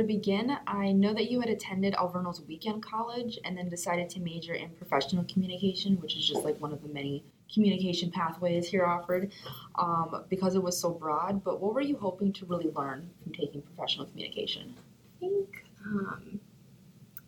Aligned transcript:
to 0.00 0.06
begin, 0.06 0.56
I 0.66 0.92
know 0.92 1.14
that 1.14 1.30
you 1.30 1.40
had 1.40 1.48
attended 1.48 1.94
Alverno's 1.94 2.42
weekend 2.42 2.82
college 2.82 3.38
and 3.44 3.56
then 3.56 3.68
decided 3.68 4.08
to 4.10 4.20
major 4.20 4.54
in 4.54 4.70
professional 4.70 5.24
communication, 5.24 6.00
which 6.00 6.16
is 6.16 6.26
just 6.26 6.44
like 6.44 6.60
one 6.60 6.72
of 6.72 6.82
the 6.82 6.88
many 6.88 7.24
communication 7.52 8.10
pathways 8.10 8.68
here 8.68 8.84
offered 8.84 9.32
um, 9.76 10.24
because 10.28 10.54
it 10.54 10.62
was 10.62 10.78
so 10.78 10.90
broad. 10.90 11.42
But 11.44 11.60
what 11.60 11.74
were 11.74 11.80
you 11.80 11.96
hoping 11.96 12.32
to 12.34 12.46
really 12.46 12.70
learn 12.70 13.10
from 13.22 13.32
taking 13.32 13.62
professional 13.62 14.06
communication? 14.06 14.74
I 15.16 15.20
think, 15.20 15.64
um, 15.84 16.40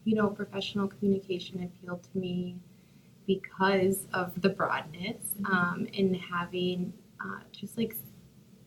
you 0.05 0.15
know, 0.15 0.29
professional 0.29 0.89
communication 0.89 1.63
appealed 1.65 2.03
to 2.13 2.19
me 2.19 2.57
because 3.27 4.07
of 4.13 4.41
the 4.43 4.49
broadness 4.49 5.17
um, 5.45 5.87
and 5.97 6.17
having 6.17 6.93
uh, 7.21 7.41
just 7.53 7.77
like 7.79 7.95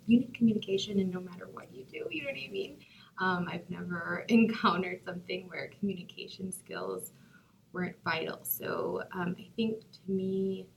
unique 0.07 0.33
communication 0.33 0.99
and 0.99 1.11
no 1.11 1.19
matter 1.19 1.47
what 1.53 1.67
you 1.73 1.83
do, 1.91 2.05
you 2.09 2.23
know 2.23 2.29
what 2.29 2.37
I 2.37 2.51
mean? 2.51 2.77
Um, 3.19 3.47
I've 3.51 3.69
never 3.69 4.25
encountered 4.29 5.01
something 5.05 5.47
where 5.47 5.69
communication 5.79 6.51
skills 6.51 7.11
weren't 7.73 7.95
vital. 8.03 8.39
So 8.43 9.03
um, 9.13 9.35
I 9.39 9.47
think 9.55 9.79
to 9.79 10.11
me, 10.11 10.67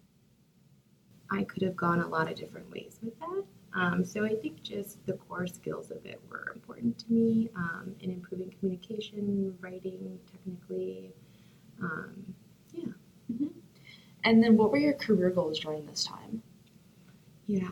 I 1.30 1.44
could 1.44 1.62
have 1.62 1.76
gone 1.76 2.00
a 2.00 2.08
lot 2.08 2.30
of 2.30 2.36
different 2.36 2.70
ways 2.70 2.98
with 3.02 3.18
that. 3.20 3.44
Um, 3.74 4.04
so 4.04 4.24
I 4.24 4.34
think 4.34 4.62
just 4.62 5.04
the 5.06 5.12
core 5.12 5.46
skills 5.46 5.90
of 5.90 6.04
it 6.06 6.20
were 6.30 6.52
important 6.54 6.98
to 7.00 7.12
me 7.12 7.50
um, 7.54 7.94
in 8.00 8.10
improving 8.10 8.52
communication, 8.58 9.56
writing 9.60 10.18
technically. 10.32 11.12
Um, 11.82 12.34
yeah. 12.72 12.84
Mm-hmm. 13.32 13.48
And 14.24 14.42
then 14.42 14.56
what 14.56 14.72
were 14.72 14.78
your 14.78 14.94
career 14.94 15.30
goals 15.30 15.60
during 15.60 15.86
this 15.86 16.04
time? 16.04 16.42
Yeah. 17.46 17.70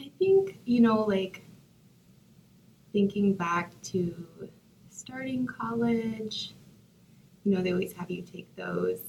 I 0.00 0.10
think, 0.18 0.58
you 0.64 0.80
know, 0.80 1.02
like 1.02 1.43
thinking 2.94 3.34
back 3.34 3.72
to 3.82 4.14
starting 4.88 5.46
college, 5.46 6.54
you 7.44 7.54
know, 7.54 7.60
they 7.60 7.72
always 7.72 7.92
have 7.92 8.10
you 8.10 8.22
take 8.22 8.46
those 8.56 9.00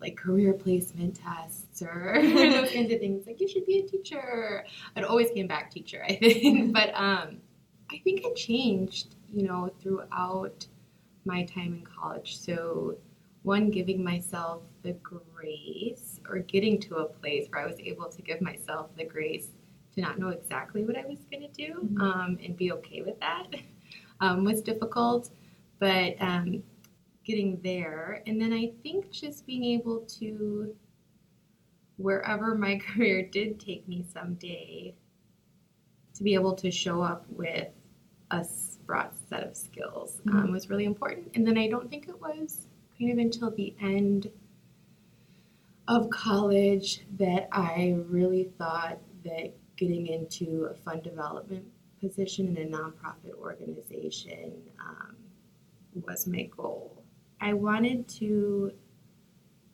like 0.00 0.16
career 0.16 0.52
placement 0.52 1.16
tests 1.16 1.82
or 1.82 2.14
those 2.22 2.70
kinds 2.72 2.92
of 2.92 3.00
things. 3.00 3.26
Like 3.26 3.40
you 3.40 3.48
should 3.48 3.66
be 3.66 3.80
a 3.80 3.82
teacher. 3.82 4.64
It 4.96 5.04
always 5.04 5.30
came 5.32 5.48
back 5.48 5.70
teacher, 5.70 6.04
I 6.08 6.14
think. 6.14 6.72
but 6.74 6.90
um, 6.94 7.38
I 7.90 8.00
think 8.04 8.24
it 8.24 8.36
changed, 8.36 9.16
you 9.32 9.42
know, 9.42 9.70
throughout 9.82 10.64
my 11.24 11.44
time 11.44 11.74
in 11.74 11.84
college. 11.84 12.38
So 12.38 12.96
one, 13.42 13.70
giving 13.70 14.04
myself 14.04 14.62
the 14.82 14.92
grace 14.92 16.20
or 16.28 16.38
getting 16.38 16.80
to 16.82 16.96
a 16.96 17.04
place 17.04 17.48
where 17.50 17.64
I 17.64 17.66
was 17.66 17.80
able 17.80 18.08
to 18.08 18.22
give 18.22 18.40
myself 18.40 18.94
the 18.96 19.04
grace 19.04 19.48
to 19.94 20.00
not 20.00 20.18
know 20.18 20.28
exactly 20.28 20.84
what 20.84 20.96
I 20.96 21.04
was 21.06 21.18
going 21.30 21.42
to 21.42 21.48
do 21.48 21.74
mm-hmm. 21.74 22.00
um, 22.00 22.38
and 22.44 22.56
be 22.56 22.72
okay 22.72 23.02
with 23.02 23.18
that 23.20 23.46
um, 24.20 24.44
was 24.44 24.60
difficult. 24.60 25.30
But 25.78 26.14
um, 26.20 26.62
getting 27.24 27.60
there. 27.62 28.22
And 28.26 28.40
then 28.40 28.52
I 28.52 28.72
think 28.82 29.10
just 29.10 29.46
being 29.46 29.64
able 29.64 30.00
to, 30.18 30.74
wherever 31.96 32.54
my 32.56 32.78
career 32.78 33.22
did 33.22 33.60
take 33.60 33.86
me 33.88 34.04
someday, 34.12 34.94
to 36.14 36.22
be 36.22 36.34
able 36.34 36.54
to 36.54 36.70
show 36.70 37.02
up 37.02 37.24
with 37.30 37.68
a 38.30 38.46
broad 38.86 39.10
set 39.28 39.44
of 39.44 39.56
skills 39.56 40.20
um, 40.28 40.34
mm-hmm. 40.34 40.52
was 40.52 40.68
really 40.68 40.84
important. 40.84 41.30
And 41.34 41.46
then 41.46 41.56
I 41.56 41.68
don't 41.68 41.88
think 41.90 42.08
it 42.08 42.20
was 42.20 42.66
kind 42.98 43.12
of 43.12 43.18
until 43.18 43.50
the 43.50 43.74
end 43.80 44.30
of 45.88 46.10
college 46.10 47.04
that 47.18 47.48
I 47.50 47.96
really 48.08 48.50
thought 48.58 48.98
that 49.24 49.52
getting 49.82 50.06
into 50.06 50.68
a 50.70 50.74
fund 50.74 51.02
development 51.02 51.64
position 52.00 52.56
in 52.56 52.72
a 52.72 52.76
nonprofit 52.76 53.34
organization 53.40 54.52
um, 54.80 55.16
was 56.06 56.26
my 56.28 56.48
goal. 56.56 57.02
I 57.40 57.52
wanted 57.52 58.06
to 58.20 58.72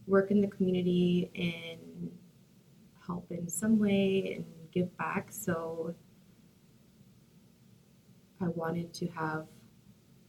work 0.06 0.30
in 0.30 0.40
the 0.40 0.46
community 0.46 1.30
and 1.34 2.10
help 3.06 3.26
in 3.30 3.50
some 3.50 3.78
way 3.78 4.32
and 4.36 4.46
give 4.72 4.96
back. 4.96 5.26
So 5.30 5.94
I 8.40 8.48
wanted 8.48 8.94
to 8.94 9.08
have 9.08 9.46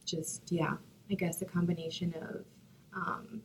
just, 0.04 0.42
yeah, 0.50 0.74
I 1.10 1.14
guess 1.14 1.40
a 1.40 1.46
combination 1.46 2.14
of 2.20 2.44
um, 2.94 3.40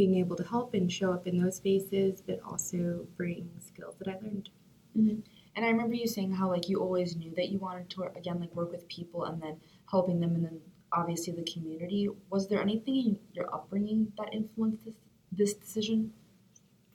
being 0.00 0.16
able 0.16 0.34
to 0.34 0.44
help 0.44 0.72
and 0.72 0.90
show 0.90 1.12
up 1.12 1.26
in 1.26 1.36
those 1.36 1.56
spaces, 1.56 2.22
but 2.26 2.40
also 2.42 3.06
bring 3.18 3.50
skills 3.58 3.94
that 3.98 4.08
I 4.08 4.14
learned. 4.22 4.48
Mm-hmm. 4.96 5.20
And 5.54 5.66
I 5.66 5.68
remember 5.68 5.94
you 5.94 6.06
saying 6.06 6.32
how 6.32 6.48
like 6.48 6.70
you 6.70 6.80
always 6.80 7.16
knew 7.16 7.34
that 7.36 7.50
you 7.50 7.58
wanted 7.58 7.90
to 7.90 8.04
again 8.16 8.40
like 8.40 8.56
work 8.56 8.72
with 8.72 8.88
people 8.88 9.24
and 9.24 9.42
then 9.42 9.60
helping 9.90 10.18
them 10.18 10.34
and 10.36 10.44
then 10.46 10.58
obviously 10.90 11.34
the 11.34 11.42
community. 11.42 12.08
Was 12.30 12.48
there 12.48 12.62
anything 12.62 12.96
in 12.96 13.18
your 13.34 13.54
upbringing 13.54 14.10
that 14.16 14.32
influenced 14.32 14.86
this, 14.86 14.94
this 15.32 15.52
decision? 15.52 16.14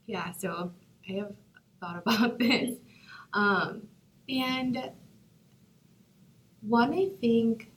Yeah, 0.07 0.31
so 0.31 0.71
I 1.07 1.13
have 1.13 1.33
thought 1.79 1.99
about 1.99 2.39
this. 2.39 2.75
Um, 3.33 3.83
and 4.27 4.89
one, 6.61 6.91
I 6.91 7.09
think 7.21 7.69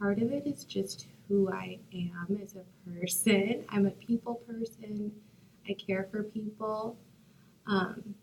part 0.00 0.20
of 0.20 0.32
it 0.32 0.48
is 0.48 0.64
just 0.64 1.06
who 1.28 1.50
I 1.52 1.78
am 1.92 2.38
as 2.42 2.54
a 2.54 2.90
person. 2.90 3.64
I'm 3.68 3.86
a 3.86 3.90
people 3.90 4.36
person, 4.46 5.12
I 5.68 5.74
care 5.74 6.08
for 6.10 6.22
people. 6.22 6.96
Um, 7.66 8.14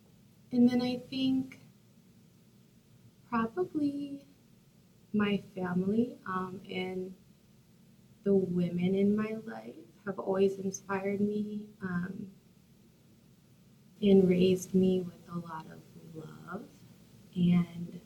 and 0.52 0.70
then 0.70 0.82
I 0.82 1.02
think 1.10 1.60
probably 3.30 4.26
my 5.14 5.42
family 5.56 6.16
um, 6.28 6.60
and 6.70 7.14
the 8.24 8.34
women 8.34 8.96
in 8.96 9.16
my 9.16 9.36
life 9.48 9.74
have 10.06 10.20
always 10.20 10.60
inspired 10.60 11.22
me 11.22 11.62
um, 11.82 12.28
and 14.02 14.30
raised 14.30 14.74
me 14.76 15.02
with 15.02 15.16
a 15.34 15.40
lot 15.48 15.66
of 15.66 15.80
love. 16.16 16.62
And 17.36 18.00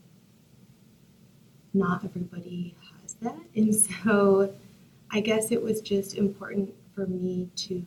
not 1.73 2.06
everybody 2.06 2.75
has 3.01 3.16
that. 3.16 3.35
And 3.56 3.75
so 3.75 4.53
I 5.16 5.22
guess 5.22 5.50
it 5.50 5.64
was 5.64 5.80
just 5.80 6.16
important 6.18 6.74
for 6.94 7.08
me 7.08 7.50
to 7.56 7.86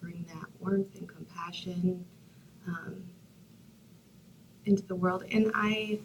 bring 0.00 0.24
that 0.28 0.46
warmth 0.58 0.94
and 0.94 1.06
compassion 1.06 2.02
um, 2.66 3.04
into 4.64 4.82
the 4.84 4.94
world. 4.94 5.24
And 5.30 5.52
I 5.54 5.98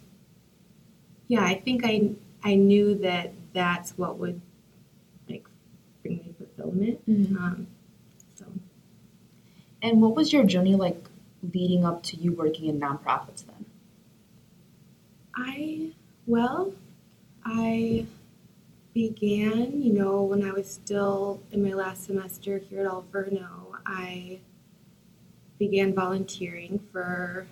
yeah, 1.29 1.45
I 1.45 1.53
think 1.53 1.85
I 1.85 2.11
I 2.43 2.55
knew 2.55 2.95
that 2.95 3.31
that's 3.53 3.97
what 3.97 4.17
would 4.17 4.41
like 5.29 5.47
bring 6.01 6.17
me 6.17 6.33
fulfillment. 6.37 7.09
Mm-hmm. 7.09 7.37
Um, 7.37 7.67
so, 8.35 8.45
and 9.81 10.01
what 10.01 10.15
was 10.15 10.33
your 10.33 10.43
journey 10.43 10.75
like 10.75 11.01
leading 11.53 11.85
up 11.85 12.03
to 12.03 12.17
you 12.17 12.33
working 12.33 12.65
in 12.65 12.77
nonprofits 12.77 13.45
then? 13.45 13.65
I 15.33 15.91
well, 16.27 16.73
I 17.45 18.05
began, 19.07 19.81
you 19.81 19.93
know, 19.93 20.23
when 20.23 20.43
I 20.43 20.51
was 20.51 20.69
still 20.69 21.41
in 21.53 21.63
my 21.63 21.73
last 21.73 22.03
semester 22.03 22.57
here 22.57 22.81
at 22.81 22.91
Alverno. 22.91 23.71
I 23.85 24.41
began 25.57 25.93
volunteering 25.95 26.81
for 26.91 27.47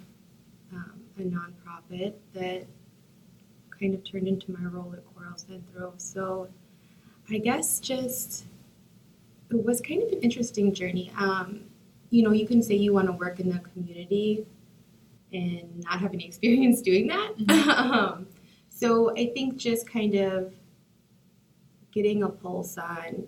um, 0.74 1.00
a 1.18 1.22
nonprofit 1.22 2.16
that 2.34 2.66
kind 3.80 3.94
of 3.94 4.04
turned 4.04 4.28
into 4.28 4.52
my 4.52 4.68
role 4.68 4.94
at 4.94 5.06
CORE 5.16 5.28
El 5.32 5.38
Centro. 5.38 5.94
So 5.96 6.50
I 7.30 7.38
guess 7.38 7.80
just 7.80 8.44
it 9.50 9.64
was 9.64 9.80
kind 9.80 10.04
of 10.04 10.10
an 10.10 10.20
interesting 10.20 10.74
journey. 10.74 11.14
Um, 11.18 11.62
you 12.10 12.24
know, 12.24 12.32
you 12.32 12.46
can 12.46 12.62
say 12.62 12.76
you 12.76 12.92
want 12.92 13.08
to 13.08 13.14
work 13.14 13.40
in 13.40 13.50
the 13.50 13.60
community 13.60 14.46
and 15.32 15.82
not 15.86 16.02
have 16.02 16.14
any 16.14 16.26
experience 16.28 16.82
doing 16.82 17.08
that. 17.08 17.38
Mm-hmm. 17.38 17.70
um, 17.94 18.28
so 18.70 19.12
I 19.12 19.32
think 19.34 19.56
just 19.56 19.90
kind 19.90 20.16
of 20.16 20.54
getting 21.98 22.22
a 22.22 22.30
pulse 22.30 22.78
on 22.78 23.26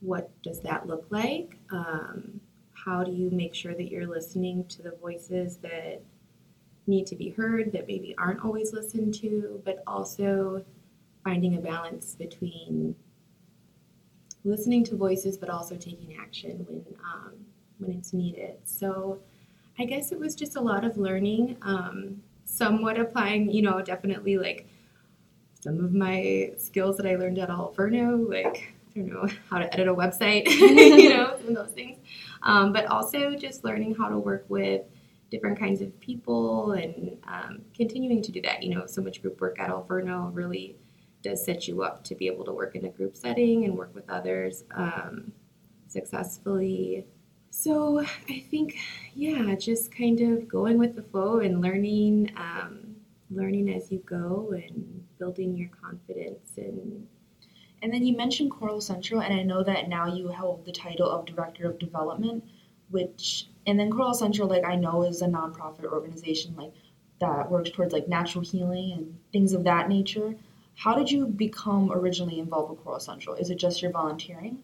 what 0.00 0.28
does 0.42 0.58
that 0.60 0.88
look 0.88 1.06
like? 1.10 1.56
Um, 1.70 2.40
how 2.72 3.04
do 3.04 3.12
you 3.12 3.30
make 3.30 3.54
sure 3.54 3.74
that 3.74 3.88
you're 3.92 4.08
listening 4.08 4.64
to 4.64 4.82
the 4.82 4.96
voices 5.00 5.58
that 5.58 6.02
need 6.88 7.06
to 7.06 7.14
be 7.14 7.28
heard 7.28 7.70
that 7.70 7.86
maybe 7.86 8.12
aren't 8.18 8.44
always 8.44 8.72
listened 8.72 9.14
to, 9.14 9.62
but 9.64 9.84
also 9.86 10.64
finding 11.22 11.56
a 11.56 11.60
balance 11.60 12.16
between 12.16 12.96
listening 14.42 14.82
to 14.82 14.96
voices 14.96 15.36
but 15.36 15.50
also 15.50 15.76
taking 15.76 16.16
action 16.20 16.66
when 16.68 16.84
um, 17.04 17.34
when 17.78 17.92
it's 17.92 18.12
needed. 18.12 18.56
So 18.64 19.20
I 19.78 19.84
guess 19.84 20.10
it 20.10 20.18
was 20.18 20.34
just 20.34 20.56
a 20.56 20.60
lot 20.60 20.84
of 20.84 20.96
learning, 20.98 21.56
um, 21.62 22.20
somewhat 22.44 22.98
applying, 22.98 23.48
you 23.48 23.62
know, 23.62 23.80
definitely 23.80 24.38
like 24.38 24.67
some 25.60 25.84
of 25.84 25.92
my 25.92 26.52
skills 26.56 26.96
that 26.96 27.06
I 27.06 27.16
learned 27.16 27.38
at 27.38 27.48
Alverno, 27.48 28.28
like 28.28 28.74
I 28.94 29.00
don't 29.00 29.08
know 29.12 29.28
how 29.50 29.58
to 29.58 29.72
edit 29.72 29.88
a 29.88 29.94
website, 29.94 30.46
you 30.48 31.10
know, 31.10 31.36
some 31.38 31.48
of 31.48 31.54
those 31.54 31.74
things, 31.74 31.98
um, 32.42 32.72
but 32.72 32.86
also 32.86 33.34
just 33.34 33.64
learning 33.64 33.94
how 33.94 34.08
to 34.08 34.18
work 34.18 34.44
with 34.48 34.82
different 35.30 35.58
kinds 35.58 35.82
of 35.82 35.98
people 36.00 36.72
and 36.72 37.18
um, 37.26 37.60
continuing 37.76 38.22
to 38.22 38.32
do 38.32 38.40
that. 38.42 38.62
You 38.62 38.74
know, 38.74 38.86
so 38.86 39.02
much 39.02 39.20
group 39.20 39.40
work 39.40 39.58
at 39.58 39.70
Alverno 39.70 40.30
really 40.34 40.76
does 41.22 41.44
set 41.44 41.66
you 41.66 41.82
up 41.82 42.04
to 42.04 42.14
be 42.14 42.26
able 42.26 42.44
to 42.44 42.52
work 42.52 42.76
in 42.76 42.84
a 42.84 42.88
group 42.88 43.16
setting 43.16 43.64
and 43.64 43.76
work 43.76 43.94
with 43.94 44.08
others 44.08 44.64
um, 44.74 45.32
successfully. 45.88 47.04
So 47.50 48.00
I 48.28 48.44
think, 48.50 48.76
yeah, 49.14 49.54
just 49.56 49.90
kind 49.94 50.20
of 50.20 50.48
going 50.48 50.78
with 50.78 50.94
the 50.94 51.02
flow 51.02 51.40
and 51.40 51.60
learning, 51.60 52.32
um, 52.36 52.87
learning 53.30 53.70
as 53.70 53.90
you 53.90 53.98
go 54.06 54.52
and 54.52 55.04
building 55.18 55.56
your 55.56 55.70
confidence 55.80 56.52
and. 56.56 57.06
And 57.80 57.94
then 57.94 58.04
you 58.04 58.16
mentioned 58.16 58.50
CORE 58.50 58.70
El 58.70 58.80
Centro, 58.80 59.20
and 59.20 59.32
I 59.32 59.44
know 59.44 59.62
that 59.62 59.88
now 59.88 60.12
you 60.12 60.32
hold 60.32 60.64
the 60.64 60.72
title 60.72 61.08
of 61.08 61.26
Director 61.26 61.70
of 61.70 61.78
Development, 61.78 62.42
which, 62.90 63.46
and 63.68 63.78
then 63.78 63.88
CORE 63.88 64.06
El 64.06 64.14
Centro, 64.14 64.46
like 64.46 64.64
I 64.64 64.74
know, 64.74 65.04
is 65.04 65.22
a 65.22 65.28
nonprofit 65.28 65.84
organization 65.84 66.56
like 66.56 66.72
that 67.20 67.48
works 67.50 67.70
towards 67.70 67.92
like 67.92 68.08
natural 68.08 68.42
healing 68.42 68.92
and 68.92 69.18
things 69.32 69.52
of 69.52 69.62
that 69.64 69.88
nature. 69.88 70.34
How 70.74 70.94
did 70.94 71.10
you 71.10 71.26
become 71.26 71.92
originally 71.92 72.40
involved 72.40 72.70
with 72.70 72.82
CORE 72.82 72.94
El 72.94 73.00
Centro? 73.00 73.34
Is 73.34 73.50
it 73.50 73.56
just 73.56 73.80
your 73.80 73.92
volunteering? 73.92 74.62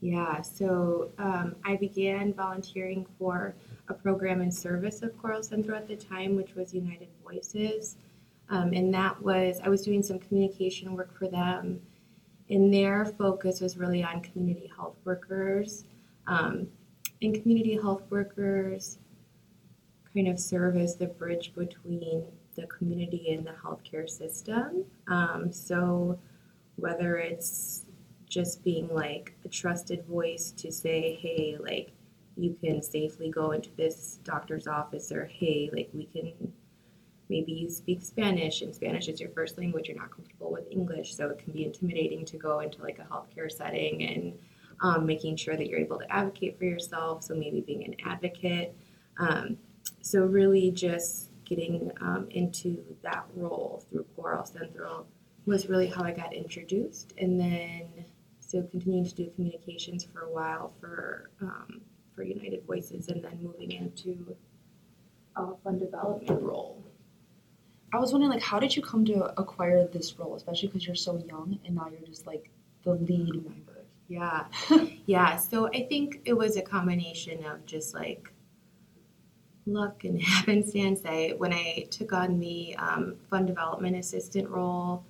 Yeah, 0.00 0.42
so 0.42 1.10
um, 1.18 1.56
I 1.64 1.76
began 1.76 2.34
volunteering 2.34 3.06
for 3.18 3.54
a 3.88 3.94
program 3.94 4.40
in 4.40 4.50
service 4.50 5.02
of 5.02 5.16
CORE 5.20 5.32
El 5.32 5.42
Centro 5.42 5.76
at 5.76 5.86
the 5.86 5.96
time, 5.96 6.36
which 6.36 6.54
was 6.54 6.74
United 6.74 7.08
Voices. 7.24 7.96
Um, 8.48 8.72
and 8.72 8.92
that 8.94 9.20
was, 9.22 9.60
I 9.64 9.68
was 9.68 9.82
doing 9.82 10.02
some 10.02 10.18
communication 10.18 10.94
work 10.94 11.16
for 11.18 11.28
them. 11.28 11.80
And 12.48 12.72
their 12.72 13.04
focus 13.04 13.60
was 13.60 13.76
really 13.76 14.04
on 14.04 14.20
community 14.20 14.70
health 14.76 14.96
workers. 15.04 15.84
Um, 16.26 16.68
and 17.22 17.40
community 17.40 17.74
health 17.74 18.02
workers 18.10 18.98
kind 20.14 20.28
of 20.28 20.38
serve 20.38 20.76
as 20.76 20.96
the 20.96 21.06
bridge 21.06 21.52
between 21.54 22.24
the 22.54 22.66
community 22.66 23.32
and 23.32 23.46
the 23.46 23.52
healthcare 23.52 24.08
system. 24.08 24.84
Um, 25.08 25.52
so 25.52 26.18
whether 26.76 27.16
it's 27.16 27.84
just 28.28 28.62
being 28.64 28.88
like 28.88 29.34
a 29.44 29.48
trusted 29.48 30.04
voice 30.06 30.52
to 30.52 30.70
say, 30.70 31.18
hey, 31.20 31.56
like 31.60 31.92
you 32.36 32.56
can 32.62 32.82
safely 32.82 33.30
go 33.30 33.52
into 33.52 33.70
this 33.76 34.18
doctor's 34.24 34.66
office, 34.66 35.10
or 35.10 35.26
hey, 35.26 35.70
like 35.72 35.88
we 35.92 36.06
can 36.06 36.52
maybe 37.28 37.52
you 37.52 37.68
speak 37.68 38.02
Spanish 38.02 38.62
and 38.62 38.74
Spanish 38.74 39.08
is 39.08 39.20
your 39.20 39.30
first 39.30 39.58
language, 39.58 39.88
you're 39.88 39.96
not 39.96 40.10
comfortable 40.10 40.52
with 40.52 40.64
English, 40.70 41.14
so 41.14 41.28
it 41.28 41.38
can 41.38 41.52
be 41.52 41.64
intimidating 41.64 42.24
to 42.24 42.36
go 42.36 42.60
into 42.60 42.80
like 42.82 42.98
a 42.98 43.02
healthcare 43.02 43.50
setting 43.50 44.02
and 44.02 44.38
um, 44.80 45.06
making 45.06 45.36
sure 45.36 45.56
that 45.56 45.68
you're 45.68 45.80
able 45.80 45.98
to 45.98 46.12
advocate 46.12 46.58
for 46.58 46.64
yourself. 46.64 47.24
So 47.24 47.34
maybe 47.34 47.62
being 47.62 47.84
an 47.84 47.96
advocate. 48.04 48.76
Um, 49.18 49.56
so 50.02 50.24
really 50.24 50.70
just 50.70 51.30
getting 51.44 51.90
um, 52.00 52.26
into 52.30 52.84
that 53.02 53.24
role 53.34 53.84
through 53.88 54.04
CORE 54.14 54.34
El 54.34 54.44
Centro 54.44 55.06
was 55.46 55.68
really 55.68 55.86
how 55.86 56.02
I 56.02 56.12
got 56.12 56.34
introduced, 56.34 57.14
and 57.18 57.40
then 57.40 57.88
so 58.40 58.62
continuing 58.62 59.04
to 59.04 59.14
do 59.14 59.30
communications 59.34 60.04
for 60.04 60.20
a 60.20 60.30
while 60.30 60.72
for 60.80 61.30
um, 61.40 61.80
for 62.16 62.24
United 62.24 62.64
Voices, 62.66 63.08
and 63.08 63.22
then 63.22 63.38
moving 63.42 63.70
into 63.70 64.34
a 65.36 65.54
fund 65.62 65.78
development 65.78 66.42
role. 66.42 66.82
I 67.92 67.98
was 67.98 68.10
wondering, 68.10 68.32
like, 68.32 68.42
how 68.42 68.58
did 68.58 68.74
you 68.74 68.82
come 68.82 69.04
to 69.04 69.38
acquire 69.40 69.86
this 69.86 70.18
role, 70.18 70.34
especially 70.34 70.68
because 70.68 70.86
you're 70.86 70.96
so 70.96 71.18
young 71.18 71.58
and 71.64 71.76
now 71.76 71.88
you're 71.88 72.06
just 72.06 72.26
like 72.26 72.50
the 72.82 72.94
lead 72.94 73.34
member? 73.34 73.84
Yeah, 74.08 74.46
yeah. 75.06 75.36
So 75.36 75.68
I 75.68 75.86
think 75.88 76.20
it 76.24 76.32
was 76.32 76.56
a 76.56 76.62
combination 76.62 77.44
of 77.44 77.64
just 77.66 77.94
like 77.94 78.32
luck 79.66 80.04
and 80.04 80.20
happenstance. 80.34 81.02
I 81.04 81.34
when 81.36 81.52
I 81.52 81.86
took 81.90 82.12
on 82.12 82.40
the 82.40 82.76
um, 82.76 83.16
fund 83.30 83.46
development 83.46 83.96
assistant 83.96 84.48
role 84.48 85.04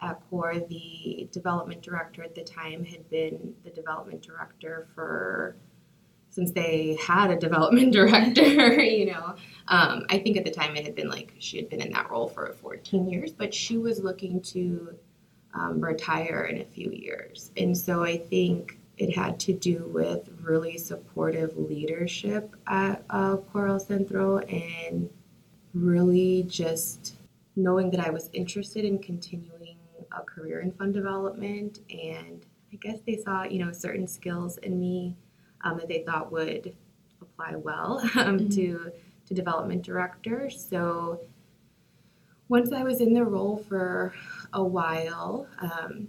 at 0.00 0.20
CORE, 0.28 0.60
the 0.68 1.28
development 1.32 1.82
director 1.82 2.22
at 2.24 2.34
the 2.34 2.42
time 2.42 2.84
had 2.84 3.08
been 3.08 3.54
the 3.64 3.70
development 3.70 4.22
director 4.22 4.88
for 4.94 5.56
since 6.32 6.50
they 6.50 6.98
had 7.00 7.30
a 7.30 7.36
development 7.36 7.92
director, 8.00 8.82
you 8.82 9.06
know. 9.06 9.34
Um, 9.68 10.04
I 10.08 10.18
think 10.18 10.36
at 10.36 10.44
the 10.44 10.50
time 10.50 10.74
it 10.76 10.84
had 10.84 10.94
been 10.94 11.08
like 11.08 11.32
she 11.38 11.56
had 11.58 11.68
been 11.68 11.80
in 11.80 11.92
that 11.92 12.10
role 12.10 12.28
for 12.28 12.52
14 12.60 13.08
years, 13.08 13.32
but 13.32 13.54
she 13.54 13.76
was 13.76 14.00
looking 14.00 14.40
to 14.42 14.94
um, 15.54 15.80
retire 15.80 16.48
in 16.50 16.60
a 16.60 16.64
few 16.64 16.90
years. 16.90 17.52
And 17.56 17.76
so 17.76 18.02
I 18.02 18.16
think 18.16 18.78
it 18.96 19.14
had 19.14 19.38
to 19.40 19.52
do 19.52 19.90
with 19.92 20.28
really 20.42 20.78
supportive 20.78 21.56
leadership 21.56 22.54
at 22.66 23.04
uh, 23.10 23.36
CORE 23.36 23.68
El 23.68 23.80
Centro 23.80 24.38
and 24.38 25.08
really 25.74 26.44
just 26.48 27.16
knowing 27.56 27.90
that 27.90 28.00
I 28.00 28.10
was 28.10 28.30
interested 28.32 28.84
in 28.84 28.98
continuing 28.98 29.76
a 30.12 30.22
career 30.22 30.60
in 30.60 30.72
fund 30.72 30.94
development. 30.94 31.80
And 31.90 32.44
I 32.72 32.76
guess 32.76 33.00
they 33.06 33.16
saw, 33.16 33.44
you 33.44 33.64
know, 33.64 33.72
certain 33.72 34.06
skills 34.06 34.58
in 34.58 34.78
me 34.78 35.14
um, 35.64 35.78
that 35.78 35.88
they 35.88 36.02
thought 36.04 36.32
would 36.32 36.74
apply 37.20 37.56
well 37.56 38.00
um, 38.16 38.38
mm-hmm. 38.38 38.48
to, 38.48 38.92
to 39.26 39.34
development 39.34 39.82
director. 39.82 40.50
So 40.50 41.20
once 42.48 42.72
I 42.72 42.82
was 42.82 43.00
in 43.00 43.14
the 43.14 43.24
role 43.24 43.56
for 43.56 44.14
a 44.52 44.62
while, 44.62 45.46
um, 45.60 46.08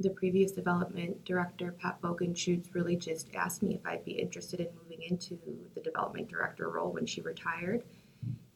the 0.00 0.10
previous 0.10 0.52
development 0.52 1.24
director, 1.24 1.74
Pat 1.80 2.00
Bogenschutz, 2.02 2.74
really 2.74 2.96
just 2.96 3.28
asked 3.34 3.62
me 3.62 3.74
if 3.74 3.86
I'd 3.86 4.04
be 4.04 4.12
interested 4.12 4.60
in 4.60 4.68
moving 4.82 5.02
into 5.02 5.38
the 5.74 5.80
development 5.80 6.28
director 6.28 6.68
role 6.68 6.92
when 6.92 7.06
she 7.06 7.20
retired. 7.20 7.84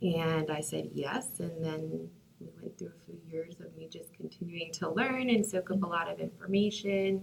And 0.03 0.51
I 0.51 0.61
said 0.61 0.91
yes. 0.93 1.41
And 1.41 1.65
then 1.65 2.11
we 2.41 2.49
went 2.61 2.77
through 2.79 2.89
a 2.89 3.05
few 3.07 3.19
years 3.31 3.61
of 3.61 3.75
me 3.77 3.89
just 3.91 4.13
continuing 4.15 4.73
to 4.73 4.91
learn 4.91 5.31
and 5.31 5.45
soak 5.45 5.71
up 5.71 5.83
a 5.83 5.87
lot 5.87 6.11
of 6.11 6.21
information. 6.21 7.23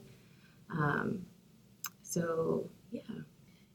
Um, 0.71 1.25
so, 2.01 2.69
yeah. 2.94 3.01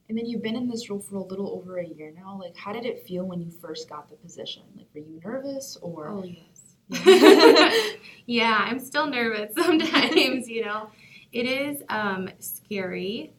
And 0.08 0.16
then 0.16 0.24
you've 0.24 0.42
been 0.42 0.56
in 0.56 0.68
this 0.68 0.88
role 0.88 1.00
for 1.00 1.16
a 1.16 1.22
little 1.22 1.50
over 1.50 1.78
a 1.78 1.86
year 1.86 2.12
now. 2.16 2.38
Like, 2.40 2.56
how 2.56 2.72
did 2.72 2.86
it 2.86 3.06
feel 3.06 3.24
when 3.24 3.42
you 3.42 3.50
first 3.50 3.88
got 3.90 4.08
the 4.08 4.16
position? 4.16 4.62
Like, 4.74 4.86
were 4.94 5.00
you 5.00 5.20
nervous 5.22 5.76
or? 5.82 6.08
Oh, 6.08 6.24
yes. 6.24 6.68
yeah, 8.26 8.64
I'm 8.66 8.78
still 8.78 9.06
nervous 9.06 9.52
sometimes, 9.62 10.48
you 10.48 10.64
know. 10.64 10.88
It 11.32 11.46
is 11.46 11.82
um, 11.90 12.30
scary. 12.38 13.34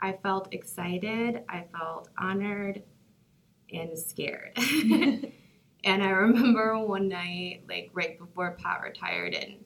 I 0.00 0.12
felt 0.22 0.48
excited, 0.52 1.42
I 1.48 1.64
felt 1.76 2.08
honored, 2.18 2.82
and 3.72 3.98
scared. 3.98 4.52
and 4.56 6.02
I 6.02 6.08
remember 6.08 6.78
one 6.78 7.08
night, 7.08 7.62
like 7.68 7.90
right 7.92 8.18
before 8.18 8.52
Pat 8.52 8.82
retired, 8.82 9.34
and, 9.34 9.56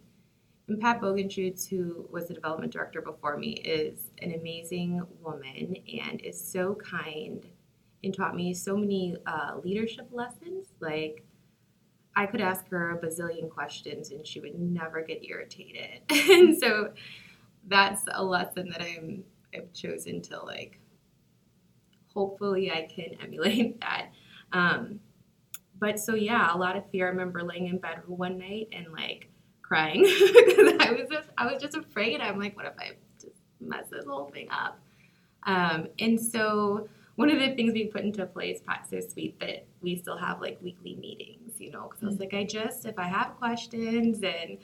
and 0.71 0.81
Pat 0.81 1.01
Bogenschutz, 1.01 1.69
who 1.69 2.07
was 2.11 2.29
the 2.29 2.35
development 2.35 2.73
director 2.73 3.03
before 3.03 3.37
me, 3.37 3.55
is 3.55 4.11
an 4.23 4.33
amazing 4.33 5.03
woman 5.23 5.77
and 6.03 6.21
is 6.21 6.43
so 6.43 6.77
kind 6.77 7.47
and 8.03 8.15
taught 8.15 8.35
me 8.35 8.55
so 8.55 8.77
many 8.77 9.17
uh, 9.27 9.57
leadership 9.63 10.09
lessons, 10.13 10.69
like 10.81 11.25
I 12.17 12.27
could 12.27 12.41
ask 12.41 12.69
her 12.69 12.93
a 12.93 12.99
bazillion 12.99 13.51
questions 13.51 14.11
and 14.11 14.27
she 14.27 14.41
would 14.41 14.59
never 14.59 15.03
get 15.03 15.25
irritated. 15.25 16.03
and 16.11 16.59
so 16.59 16.93
that's 17.69 18.03
a 18.13 18.23
lesson 18.23 18.71
that 18.71 18.83
I'm 18.83 19.25
I've 19.55 19.73
chosen 19.73 20.23
to 20.23 20.41
like 20.43 20.79
hopefully 22.15 22.71
I 22.71 22.89
can 22.95 23.17
emulate 23.23 23.81
that. 23.81 24.11
Um, 24.53 25.01
but 25.79 25.99
so 25.99 26.15
yeah, 26.15 26.55
a 26.55 26.57
lot 26.57 26.77
of 26.77 26.89
fear. 26.91 27.07
I 27.07 27.11
remember 27.11 27.43
laying 27.43 27.69
in 27.69 27.79
bed 27.79 28.03
one 28.07 28.39
night 28.39 28.69
and 28.73 28.93
like 28.93 29.30
crying 29.71 30.03
because 30.35 30.75
I 30.81 30.93
was 30.93 31.09
just 31.11 31.29
I 31.39 31.53
was 31.53 31.63
just 31.63 31.77
afraid. 31.77 32.21
I'm 32.21 32.39
like, 32.39 32.57
what 32.57 32.67
if 32.67 32.75
I 32.79 32.93
just 33.21 33.37
mess 33.61 33.87
this 33.91 34.05
whole 34.05 34.27
thing 34.27 34.49
up? 34.51 34.81
Um, 35.45 35.89
and 35.99 36.21
so 36.21 36.89
one 37.21 37.31
of 37.31 37.39
the 37.39 37.55
things 37.55 37.75
we 37.75 37.87
put 37.87 38.03
into 38.03 38.25
place, 38.27 38.61
so 38.89 39.01
sweet 39.01 39.39
that 39.41 39.67
we 39.83 39.97
still 39.97 40.17
have 40.17 40.41
like 40.41 40.59
weekly 40.63 40.97
meetings, 40.97 41.53
you 41.59 41.71
know, 41.71 41.89
because 41.89 42.03
I 42.03 42.07
was 42.07 42.17
mm. 42.17 42.21
like, 42.21 42.35
I 42.35 42.45
just, 42.45 42.87
if 42.87 42.99
I 42.99 43.05
have 43.05 43.37
questions, 43.37 44.23
and 44.23 44.57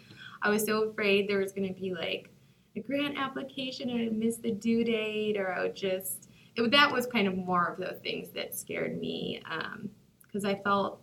I 0.42 0.48
was 0.48 0.64
so 0.64 0.84
afraid 0.84 1.28
there 1.28 1.38
was 1.38 1.52
going 1.52 1.68
to 1.68 1.78
be 1.78 1.92
like 1.92 2.30
a 2.74 2.80
grant 2.80 3.18
application 3.18 3.90
and 3.90 4.00
I'd 4.00 4.16
miss 4.16 4.36
the 4.38 4.52
due 4.52 4.84
date, 4.84 5.36
or 5.36 5.52
I 5.52 5.64
would 5.64 5.76
just, 5.76 6.30
it, 6.56 6.70
that 6.70 6.90
was 6.90 7.06
kind 7.06 7.28
of 7.28 7.36
more 7.36 7.66
of 7.66 7.78
the 7.78 8.00
things 8.02 8.30
that 8.30 8.54
scared 8.54 8.98
me 8.98 9.42
because 10.22 10.44
um, 10.44 10.50
I 10.50 10.54
felt 10.64 11.00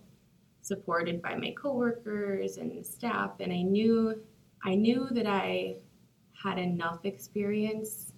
supported 0.64 1.20
by 1.20 1.34
my 1.34 1.54
coworkers 1.60 2.56
and 2.56 2.84
staff, 2.84 3.32
and 3.40 3.52
I 3.52 3.62
knew, 3.62 4.22
I 4.64 4.74
knew 4.74 5.08
that 5.10 5.26
I 5.26 5.76
had 6.42 6.58
enough 6.58 7.04
experience 7.04 8.12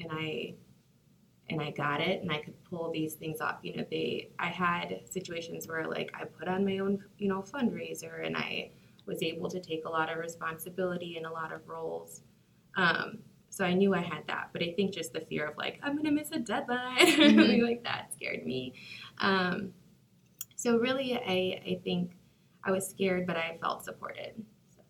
and 0.00 0.10
I 0.12 0.54
and 1.50 1.60
I 1.60 1.70
got 1.72 2.00
it 2.00 2.22
and 2.22 2.32
I 2.32 2.38
could 2.38 2.54
pull 2.64 2.90
these 2.90 3.14
things 3.14 3.40
off. 3.40 3.58
You 3.62 3.76
know, 3.76 3.84
they 3.90 4.30
I 4.38 4.46
had 4.46 5.00
situations 5.08 5.68
where 5.68 5.86
like 5.86 6.10
I 6.18 6.24
put 6.24 6.48
on 6.48 6.64
my 6.64 6.78
own, 6.78 7.02
you 7.18 7.28
know, 7.28 7.42
fundraiser 7.42 8.26
and 8.26 8.36
I 8.36 8.70
was 9.06 9.22
able 9.22 9.50
to 9.50 9.60
take 9.60 9.84
a 9.84 9.90
lot 9.90 10.10
of 10.10 10.18
responsibility 10.18 11.16
and 11.16 11.26
a 11.26 11.30
lot 11.30 11.52
of 11.52 11.68
roles. 11.68 12.22
Um, 12.76 13.18
so 13.50 13.64
I 13.64 13.74
knew 13.74 13.94
I 13.94 14.00
had 14.00 14.26
that, 14.26 14.50
but 14.52 14.62
I 14.62 14.72
think 14.72 14.92
just 14.92 15.12
the 15.12 15.20
fear 15.20 15.46
of 15.46 15.56
like 15.56 15.78
I'm 15.82 15.96
gonna 15.96 16.10
miss 16.10 16.30
a 16.32 16.38
deadline 16.38 16.98
or 16.98 17.28
mm-hmm. 17.28 17.64
like 17.64 17.84
that 17.84 18.12
scared 18.14 18.44
me. 18.44 18.74
Um, 19.18 19.72
So 20.64 20.78
really, 20.78 21.14
I 21.14 21.60
I 21.72 21.80
think 21.84 22.12
I 22.64 22.70
was 22.70 22.88
scared, 22.88 23.26
but 23.26 23.36
I 23.36 23.58
felt 23.60 23.84
supported. 23.84 24.32
So. 24.74 24.80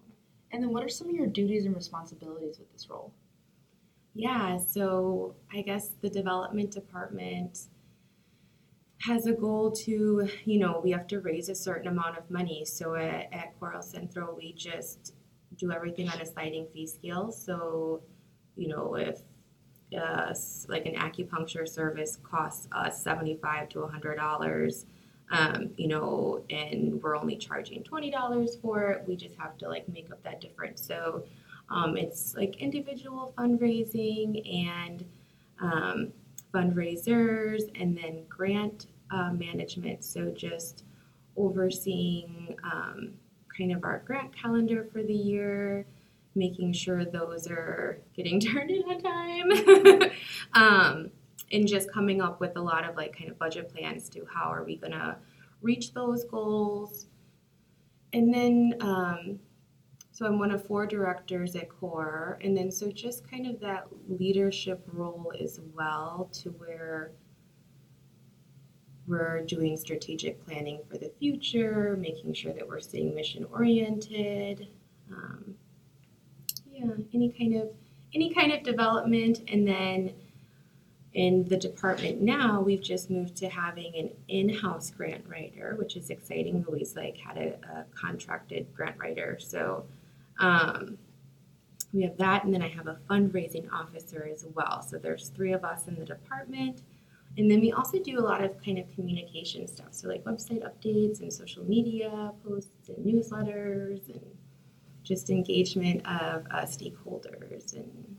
And 0.52 0.62
then, 0.62 0.73
what 0.73 0.85
are 0.85 0.88
some 0.88 1.09
of 1.09 1.14
your 1.16 1.26
duties 1.26 1.66
and 1.66 1.75
responsibilities 1.75 2.61
with 2.61 2.71
this 2.71 2.88
role? 2.88 3.12
Yeah, 4.14 4.59
so 4.59 5.35
I 5.52 5.62
guess 5.62 5.88
the 6.00 6.09
development 6.09 6.71
department 6.71 7.59
has 9.00 9.26
a 9.26 9.33
goal 9.33 9.73
to, 9.73 10.28
you 10.45 10.61
know, 10.61 10.81
we 10.85 10.93
have 10.93 11.09
to 11.09 11.19
raise 11.19 11.49
a 11.49 11.57
certain 11.57 11.88
amount 11.88 12.19
of 12.19 12.31
money. 12.31 12.64
So 12.64 12.95
at, 12.95 13.28
at 13.33 13.59
CORE 13.59 13.75
El 13.75 13.83
Centro, 13.83 14.33
we 14.37 14.52
just 14.52 15.14
do 15.57 15.73
everything 15.73 16.09
on 16.09 16.21
a 16.21 16.25
sliding 16.26 16.69
fee 16.73 16.87
scale. 16.87 17.33
So, 17.33 18.04
you 18.54 18.69
know, 18.69 18.95
if 18.95 19.23
uh, 20.00 20.33
like 20.69 20.87
an 20.87 20.95
acupuncture 20.95 21.69
service 21.69 22.16
costs 22.23 22.69
us 22.71 23.02
75 23.02 23.69
to 23.71 23.78
$100, 23.81 24.85
um, 25.35 25.71
you 25.76 25.88
know, 25.88 26.45
and 26.49 27.03
we're 27.03 27.17
only 27.17 27.37
charging 27.37 27.83
$20 27.83 28.61
for 28.62 28.91
it, 28.91 29.05
we 29.09 29.17
just 29.17 29.35
have 29.37 29.59
to 29.59 29.69
like 29.69 29.88
make 29.88 30.11
up 30.12 30.23
that 30.23 30.41
difference. 30.41 30.81
So 30.87 31.25
um, 31.71 31.97
it's 31.97 32.37
like 32.37 32.57
individual 32.57 33.35
fundraising 33.37 34.69
and 34.69 35.05
um, 35.61 36.12
fundraisers 36.55 37.62
and 37.81 37.99
then 37.99 38.25
grant 38.29 38.87
uh, 39.11 39.33
management. 39.33 40.05
So 40.05 40.31
just 40.31 40.85
overseeing 41.37 42.57
um, 42.62 43.14
kind 43.57 43.73
of 43.73 43.83
our 43.83 44.03
grant 44.07 44.37
calendar 44.37 44.87
for 44.93 45.03
the 45.03 45.14
year, 45.14 45.85
making 46.37 46.75
sure 46.75 47.05
those 47.05 47.49
are 47.49 47.99
getting 48.14 48.38
turned 48.41 48.71
in 48.71 48.85
on 48.85 49.03
time. 49.03 50.11
and 51.54 51.66
just 51.66 51.90
coming 51.90 52.20
up 52.20 52.40
with 52.40 52.56
a 52.56 52.61
lot 52.61 52.88
of 52.88 52.96
like 52.96 53.16
kind 53.16 53.30
of 53.30 53.38
budget 53.38 53.73
plans 53.73 54.08
to 54.11 54.26
how 54.32 54.52
are 54.52 54.64
we 54.64 54.76
going 54.76 54.92
to 54.92 55.16
reach 55.62 55.94
those 55.94 56.25
goals. 56.25 57.06
And 58.12 58.32
then 58.32 58.75
um, 58.80 59.38
so 60.14 60.26
I'm 60.26 60.38
one 60.38 60.52
of 60.52 60.64
four 60.64 60.87
directors 60.87 61.56
at 61.56 61.68
CORE, 61.68 62.38
and 62.40 62.56
then 62.56 62.70
so 62.70 62.88
just 62.88 63.28
kind 63.28 63.49
of 63.49 63.58
that 63.58 63.88
leadership 64.08 64.80
role 64.92 65.32
as 65.42 65.58
well, 65.75 66.30
to 66.34 66.50
where 66.50 67.11
we're 69.08 69.42
doing 69.42 69.76
strategic 69.76 70.44
planning 70.46 70.78
for 70.88 70.99
the 70.99 71.11
future, 71.18 71.99
making 72.00 72.32
sure 72.32 72.52
that 72.52 72.66
we're 72.66 72.78
staying 72.78 73.12
mission 73.12 73.44
oriented. 73.52 74.68
Um, 75.11 75.56
yeah, 76.70 76.87
any 77.12 77.30
kind 77.30 77.56
of 77.56 77.70
any 78.14 78.32
kind 78.32 78.52
of 78.52 78.62
development, 78.62 79.42
and 79.49 79.66
then 79.66 80.12
in 81.14 81.44
the 81.44 81.56
department 81.56 82.21
now, 82.21 82.61
we've 82.61 82.83
just 82.83 83.09
moved 83.09 83.37
to 83.37 83.49
having 83.49 83.94
an 83.97 84.11
in-house 84.28 84.90
grant 84.90 85.25
writer, 85.28 85.75
which 85.78 85.97
is 85.97 86.11
exciting. 86.11 86.64
Louise 86.68 86.97
like 86.97 87.16
had 87.16 87.37
a, 87.38 87.54
a 87.73 87.85
contracted 87.94 88.66
grant 88.75 88.99
writer, 88.99 89.38
so 89.38 89.85
um, 90.40 90.99
we 91.92 92.02
have 92.02 92.16
that, 92.18 92.44
and 92.44 92.52
then 92.52 92.62
I 92.62 92.68
have 92.68 92.88
a 92.88 92.99
fundraising 93.09 93.73
officer 93.73 94.28
as 94.30 94.44
well. 94.54 94.83
So 94.83 94.99
there's 94.99 95.28
three 95.28 95.52
of 95.52 95.64
us 95.64 95.87
in 95.87 95.94
the 95.94 96.04
department. 96.04 96.83
And 97.37 97.50
then 97.50 97.61
we 97.61 97.73
also 97.73 97.99
do 97.99 98.18
a 98.18 98.23
lot 98.23 98.42
of 98.42 98.62
kind 98.64 98.78
of 98.78 98.92
communication 98.94 99.66
stuff. 99.66 99.88
So, 99.90 100.09
like 100.09 100.23
website 100.25 100.62
updates 100.62 101.21
and 101.21 101.33
social 101.33 101.64
media 101.64 102.33
posts 102.44 102.88
and 102.88 103.04
newsletters 103.04 104.09
and 104.09 104.21
just 105.02 105.30
engagement 105.30 106.00
of 106.06 106.44
uh, 106.50 106.62
stakeholders. 106.62 107.75
And. 107.75 108.16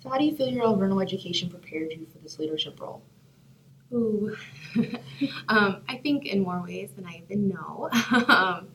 So, 0.00 0.08
how 0.10 0.18
do 0.18 0.24
you 0.24 0.36
feel 0.36 0.48
your 0.48 0.64
Alverno 0.64 1.02
education 1.02 1.50
prepared 1.50 1.90
you 1.92 2.06
for 2.12 2.18
this 2.18 2.38
leadership 2.38 2.80
role? 2.80 3.02
Ooh, 3.92 4.36
um, 5.48 5.82
I 5.88 5.96
think 5.96 6.26
in 6.26 6.42
more 6.42 6.62
ways 6.62 6.90
than 6.94 7.06
I 7.06 7.22
even 7.24 7.48
know. 7.48 7.88
um, 8.28 8.68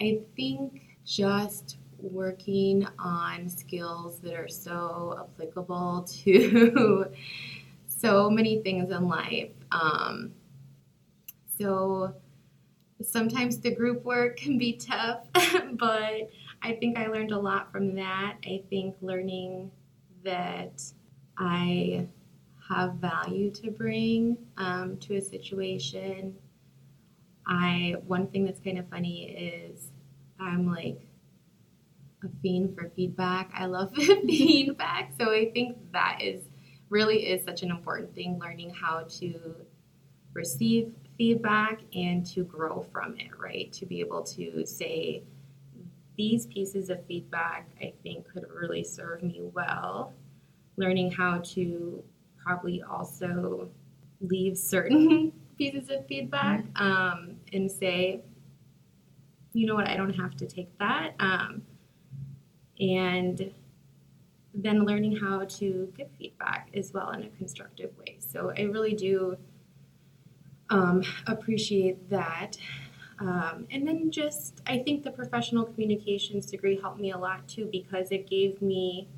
I 0.00 0.20
think 0.36 0.82
just 1.04 1.78
working 1.98 2.86
on 2.98 3.48
skills 3.48 4.18
that 4.20 4.34
are 4.34 4.48
so 4.48 5.16
applicable 5.18 6.02
to 6.24 7.06
so 7.86 8.30
many 8.30 8.62
things 8.62 8.90
in 8.90 9.08
life. 9.08 9.50
Um, 9.72 10.32
so 11.58 12.14
sometimes 13.02 13.58
the 13.58 13.74
group 13.74 14.04
work 14.04 14.36
can 14.36 14.58
be 14.58 14.74
tough, 14.74 15.26
but 15.74 16.30
I 16.62 16.72
think 16.80 16.98
I 16.98 17.06
learned 17.08 17.32
a 17.32 17.38
lot 17.38 17.70
from 17.72 17.94
that. 17.96 18.36
I 18.44 18.62
think 18.70 18.96
learning 19.02 19.70
that 20.24 20.82
I 21.38 22.06
have 22.68 22.94
value 22.94 23.50
to 23.50 23.70
bring 23.70 24.36
um, 24.56 24.96
to 24.98 25.16
a 25.16 25.20
situation. 25.20 26.34
I 27.46 27.96
one 28.06 28.26
thing 28.28 28.44
that's 28.44 28.60
kind 28.60 28.78
of 28.78 28.88
funny 28.88 29.28
is 29.30 29.92
I'm 30.40 30.66
like 30.66 31.06
a 32.24 32.28
fiend 32.42 32.74
for 32.74 32.90
feedback. 32.96 33.50
I 33.54 33.66
love 33.66 33.94
feedback. 33.94 35.12
So 35.18 35.30
I 35.30 35.50
think 35.52 35.76
that 35.92 36.20
is 36.22 36.42
really 36.88 37.26
is 37.26 37.44
such 37.44 37.62
an 37.62 37.70
important 37.70 38.14
thing 38.14 38.38
learning 38.38 38.70
how 38.70 39.04
to 39.18 39.54
receive 40.32 40.92
feedback 41.18 41.80
and 41.94 42.26
to 42.26 42.44
grow 42.44 42.86
from 42.92 43.16
it, 43.18 43.30
right? 43.38 43.72
To 43.74 43.86
be 43.86 44.00
able 44.00 44.22
to 44.24 44.64
say, 44.66 45.22
these 46.16 46.46
pieces 46.46 46.90
of 46.90 47.04
feedback 47.06 47.68
I 47.80 47.92
think 48.02 48.28
could 48.28 48.46
really 48.52 48.84
serve 48.84 49.22
me 49.22 49.40
well. 49.42 50.12
Learning 50.76 51.10
how 51.10 51.38
to 51.38 52.02
probably 52.42 52.82
also 52.82 53.68
leave 54.20 54.56
certain 54.56 55.32
pieces 55.58 55.90
of 55.90 56.06
feedback 56.06 56.64
um, 56.76 57.36
and 57.52 57.70
say, 57.70 58.20
you 59.52 59.66
know 59.66 59.74
what, 59.74 59.88
I 59.88 59.96
don't 59.96 60.12
have 60.14 60.36
to 60.36 60.46
take 60.46 60.76
that. 60.78 61.14
Um, 61.20 61.62
and 62.80 63.52
then 64.54 64.84
learning 64.84 65.16
how 65.16 65.44
to 65.44 65.92
give 65.96 66.08
feedback 66.18 66.68
as 66.74 66.92
well 66.92 67.10
in 67.10 67.22
a 67.22 67.28
constructive 67.30 67.90
way. 67.98 68.18
So 68.18 68.52
I 68.56 68.62
really 68.62 68.94
do 68.94 69.36
um, 70.70 71.02
appreciate 71.26 72.08
that. 72.10 72.56
Um, 73.20 73.66
and 73.70 73.86
then 73.86 74.10
just, 74.10 74.60
I 74.66 74.78
think 74.78 75.04
the 75.04 75.10
professional 75.10 75.64
communications 75.64 76.46
degree 76.46 76.78
helped 76.80 77.00
me 77.00 77.12
a 77.12 77.18
lot 77.18 77.46
too 77.46 77.68
because 77.70 78.10
it 78.10 78.28
gave 78.28 78.60
me 78.60 79.08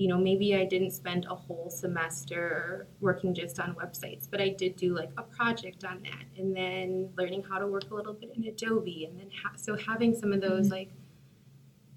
you 0.00 0.08
know, 0.08 0.16
maybe 0.16 0.54
I 0.54 0.64
didn't 0.64 0.92
spend 0.92 1.26
a 1.26 1.34
whole 1.34 1.68
semester 1.68 2.86
working 3.02 3.34
just 3.34 3.60
on 3.60 3.74
websites, 3.74 4.26
but 4.30 4.40
I 4.40 4.48
did 4.48 4.76
do 4.76 4.94
like 4.94 5.10
a 5.18 5.22
project 5.22 5.84
on 5.84 6.02
that 6.04 6.24
and 6.38 6.56
then 6.56 7.10
learning 7.18 7.42
how 7.42 7.58
to 7.58 7.66
work 7.66 7.90
a 7.90 7.94
little 7.94 8.14
bit 8.14 8.30
in 8.34 8.44
Adobe. 8.44 9.04
And 9.04 9.20
then, 9.20 9.30
ha- 9.42 9.56
so 9.56 9.76
having 9.76 10.16
some 10.16 10.32
of 10.32 10.40
those 10.40 10.68
mm-hmm. 10.68 10.72
like 10.72 10.90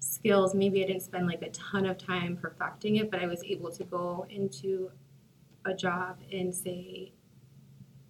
skills, 0.00 0.54
maybe 0.54 0.84
I 0.84 0.86
didn't 0.86 1.00
spend 1.00 1.26
like 1.26 1.40
a 1.40 1.48
ton 1.48 1.86
of 1.86 1.96
time 1.96 2.36
perfecting 2.36 2.96
it, 2.96 3.10
but 3.10 3.22
I 3.22 3.26
was 3.26 3.42
able 3.42 3.70
to 3.70 3.84
go 3.84 4.26
into 4.28 4.90
a 5.64 5.72
job 5.72 6.18
and 6.30 6.54
say, 6.54 7.12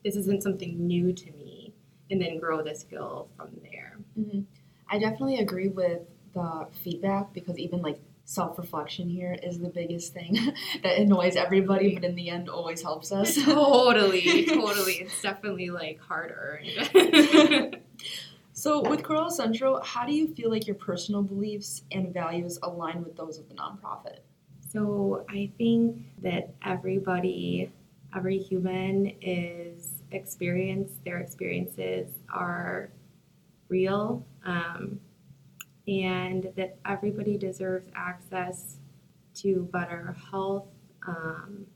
this 0.05 0.17
isn't 0.17 0.43
something 0.43 0.88
new 0.88 1.12
to 1.12 1.31
me, 1.31 1.43
and 2.11 2.20
then 2.20 2.38
grow 2.38 2.62
the 2.62 2.75
skill 2.75 3.28
from 3.37 3.50
there. 3.62 3.96
Mm-hmm. 4.18 4.40
I 4.88 4.99
definitely 4.99 5.38
agree 5.38 5.68
with 5.68 6.00
the 6.34 6.66
feedback 6.82 7.32
because 7.32 7.58
even 7.58 7.82
like 7.82 7.99
self 8.25 8.58
reflection 8.58 9.08
here 9.08 9.37
is 9.42 9.58
the 9.58 9.68
biggest 9.68 10.12
thing 10.12 10.34
that 10.82 10.99
annoys 10.99 11.37
everybody, 11.37 11.94
but 11.94 12.04
in 12.04 12.14
the 12.14 12.30
end 12.30 12.49
always 12.49 12.82
helps 12.82 13.12
us. 13.12 13.34
totally, 13.44 14.46
totally. 14.46 14.94
It's 15.02 15.23
definitely 15.23 15.70
like 15.70 16.00
hard 16.00 16.34
earned. 16.37 17.78
so, 18.52 18.88
with 18.88 19.02
CORE 19.02 19.16
El 19.16 19.30
Centro, 19.30 19.80
how 19.82 20.06
do 20.06 20.12
you 20.12 20.28
feel 20.34 20.50
like 20.50 20.66
your 20.66 20.76
personal 20.76 21.23
beliefs 21.23 21.82
and 21.92 22.12
values 22.12 22.58
align 22.62 23.02
with 23.02 23.16
those 23.16 23.38
of 23.38 23.49
the 23.49 23.54
nonprofit? 23.54 24.18
So, 24.73 25.25
I 25.28 25.50
think 25.58 25.99
that 26.23 26.54
everybody, 26.64 27.70
every 28.14 28.38
human 28.38 29.12
is 29.20 29.93
experience, 30.14 30.92
their 31.04 31.18
experiences 31.18 32.09
are 32.33 32.90
real. 33.68 34.26
Um, 34.44 35.00
and 35.87 36.50
that 36.56 36.78
everybody 36.87 37.37
deserves 37.37 37.88
access 37.94 38.76
to 39.35 39.68
better 39.73 40.16
health, 40.30 40.66
um, 41.06 41.66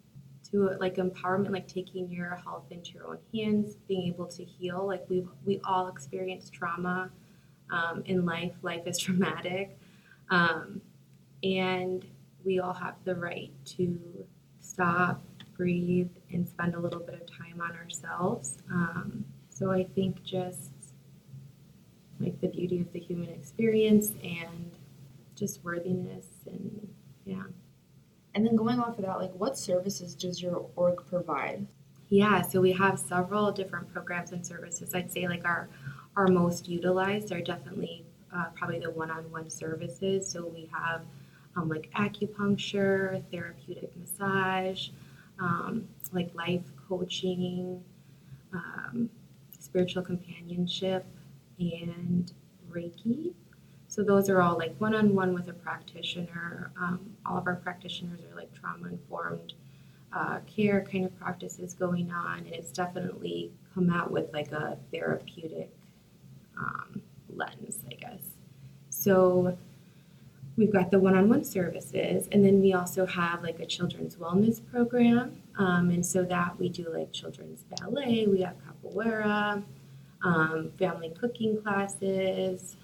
to 0.50 0.70
like 0.80 0.96
empowerment, 0.96 1.50
like 1.50 1.68
taking 1.68 2.10
your 2.10 2.40
health 2.42 2.64
into 2.70 2.92
your 2.94 3.08
own 3.08 3.18
hands, 3.34 3.76
being 3.86 4.08
able 4.08 4.26
to 4.26 4.44
heal. 4.44 4.86
Like 4.86 5.04
we 5.08 5.26
we 5.44 5.60
all 5.64 5.88
experience 5.88 6.48
trauma 6.48 7.10
um, 7.70 8.02
in 8.06 8.24
life. 8.24 8.52
Life 8.62 8.86
is 8.86 8.98
traumatic, 9.04 9.78
um, 10.30 10.80
and 11.42 12.06
we 12.44 12.60
all 12.60 12.72
have 12.72 12.94
the 13.04 13.14
right 13.14 13.50
to 13.76 13.98
stop, 14.60 15.22
breathe, 15.58 16.08
and 16.32 16.48
spend 16.48 16.74
a 16.74 16.78
little 16.78 17.00
bit 17.00 17.16
of 17.16 17.26
time 17.26 17.60
on 17.60 17.76
ourselves. 17.76 18.58
Um, 18.70 19.26
so 19.50 19.70
I 19.70 19.84
think 19.84 20.22
just 20.22 20.70
like 22.20 22.40
the 22.40 22.48
beauty 22.48 22.80
of 22.80 22.90
the 22.92 23.00
human 23.00 23.28
experience 23.28 24.12
and 24.22 24.70
just 25.34 25.62
worthiness 25.62 26.26
and 26.46 26.88
yeah. 27.26 27.42
And 28.34 28.46
then 28.46 28.56
going 28.56 28.78
off 28.78 28.98
of 28.98 29.04
that, 29.04 29.18
like 29.18 29.32
what 29.34 29.58
services 29.58 30.14
does 30.14 30.40
your 30.40 30.66
org 30.76 31.04
provide? 31.06 31.66
Yeah, 32.08 32.40
so 32.42 32.60
we 32.60 32.72
have 32.72 32.98
several 32.98 33.52
different 33.52 33.92
programs 33.92 34.32
and 34.32 34.46
services. 34.46 34.94
I'd 34.94 35.12
say 35.12 35.28
like 35.28 35.44
our 35.44 35.68
our 36.16 36.28
most 36.28 36.68
utilized 36.68 37.30
are 37.32 37.40
definitely 37.40 38.04
uh, 38.34 38.46
probably 38.54 38.80
the 38.80 38.90
one-on-one 38.90 39.50
services. 39.50 40.28
So 40.28 40.46
we 40.46 40.68
have 40.72 41.02
um, 41.56 41.68
like 41.68 41.90
acupuncture, 41.96 43.22
therapeutic 43.30 43.96
massage, 43.96 44.88
um, 45.40 45.88
like 46.12 46.34
life 46.34 46.64
coaching, 46.88 47.82
um, 48.52 49.10
spiritual 49.58 50.02
companionship, 50.02 51.04
and 51.58 52.32
Reiki. 52.70 53.32
So 53.88 54.02
those 54.02 54.28
are 54.28 54.42
all 54.42 54.56
like 54.56 54.74
one-on-one 54.78 55.32
with 55.32 55.48
a 55.48 55.52
practitioner. 55.52 56.70
Um, 56.80 57.16
all 57.24 57.38
of 57.38 57.46
our 57.46 57.56
practitioners 57.56 58.20
are 58.30 58.36
like 58.36 58.52
trauma-informed 58.54 59.54
uh, 60.12 60.40
care 60.46 60.86
kind 60.90 61.04
of 61.04 61.18
practices 61.18 61.74
going 61.74 62.10
on, 62.10 62.38
and 62.38 62.54
it's 62.54 62.70
definitely 62.70 63.50
come 63.74 63.90
out 63.90 64.10
with 64.10 64.32
like 64.32 64.52
a 64.52 64.78
therapeutic 64.92 65.70
um, 66.58 67.02
lens, 67.34 67.78
I 67.90 67.94
guess. 67.94 68.20
So 68.90 69.56
we've 70.58 70.72
got 70.72 70.90
the 70.90 70.98
one-on-one 70.98 71.44
services, 71.44 72.28
and 72.32 72.44
then 72.44 72.60
we 72.60 72.74
also 72.74 73.06
have 73.06 73.42
like 73.42 73.60
a 73.60 73.66
children's 73.66 74.16
wellness 74.16 74.60
program, 74.70 75.40
um, 75.58 75.90
and 75.90 76.04
so 76.04 76.24
that 76.24 76.58
we 76.58 76.68
do 76.68 76.86
like 76.92 77.12
children's 77.12 77.62
ballet, 77.62 78.26
we 78.26 78.42
have 78.42 78.56
capoeira, 78.66 79.62
um, 80.22 80.70
family 80.78 81.10
cooking 81.18 81.62
classes, 81.62 82.76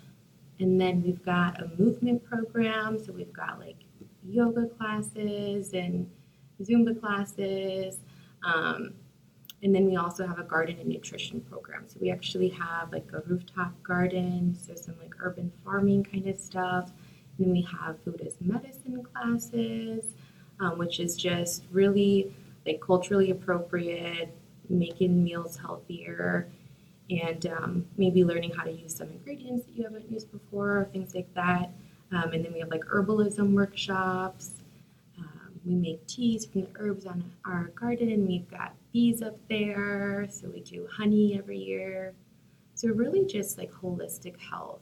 and 0.61 0.81
then 0.81 1.03
we've 1.03 1.25
got 1.25 1.61
a 1.61 1.69
movement 1.77 2.25
program. 2.25 2.99
So 3.05 3.13
we've 3.13 3.33
got 3.33 3.59
like 3.59 3.77
yoga 4.25 4.67
classes 4.67 5.73
and 5.73 6.09
Zumba 6.63 6.99
classes. 6.99 7.99
Um, 8.45 8.95
and 9.63 9.75
then 9.75 9.87
we 9.87 9.97
also 9.97 10.27
have 10.27 10.39
a 10.39 10.45
garden 10.45 10.79
and 10.79 10.89
nutrition 10.89 11.41
program. 11.41 11.85
So 11.89 11.97
we 12.01 12.11
actually 12.11 12.51
have 12.51 12.93
like 12.93 13.09
a 13.15 13.21
rooftop 13.27 13.73
garden, 13.83 14.55
so 14.55 14.75
some 14.75 14.95
like 15.01 15.15
urban 15.19 15.51
farming 15.65 16.05
kind 16.05 16.27
of 16.29 16.39
stuff. 16.39 16.93
Then 17.39 17.53
we 17.53 17.63
have 17.63 18.01
food 18.03 18.23
as 18.27 18.35
medicine 18.41 19.03
classes, 19.03 20.05
um, 20.61 20.79
which 20.79 21.01
is 21.01 21.17
just 21.17 21.65
really 21.71 22.35
like 22.67 22.81
culturally 22.81 23.31
appropriate, 23.31 24.35
making 24.69 25.23
meals 25.23 25.57
healthier, 25.57 26.49
and 27.11 27.47
um, 27.47 27.87
maybe 27.97 28.25
learning 28.25 28.53
how 28.53 28.65
to 28.65 28.73
use 28.73 28.95
some 28.97 29.09
ingredients 29.09 29.67
that 29.67 29.77
you 29.77 29.85
haven't 29.85 30.11
used 30.11 30.31
before, 30.33 30.89
things 30.93 31.15
like 31.15 31.33
that. 31.35 31.71
Um, 32.13 32.33
and 32.33 32.45
then 32.45 32.53
we 32.53 32.61
have 32.61 32.71
like 32.71 32.85
herbalism 32.85 33.53
workshops. 33.53 34.53
Um, 35.19 35.61
we 35.67 35.75
make 35.75 36.07
teas 36.07 36.47
from 36.47 36.63
the 36.63 36.69
herbs 36.77 37.07
on 37.07 37.31
our 37.45 37.73
garden, 37.75 38.11
and 38.11 38.27
we've 38.27 38.51
got 38.51 38.75
bees 38.93 39.23
up 39.23 39.37
there, 39.49 40.27
so 40.31 40.49
we 40.49 40.61
do 40.61 40.87
honey 40.91 41.37
every 41.37 41.59
year. 41.59 42.15
So 42.75 42.89
really 42.89 43.25
just 43.25 43.59
like 43.59 43.73
holistic 43.73 44.39
health. 44.39 44.81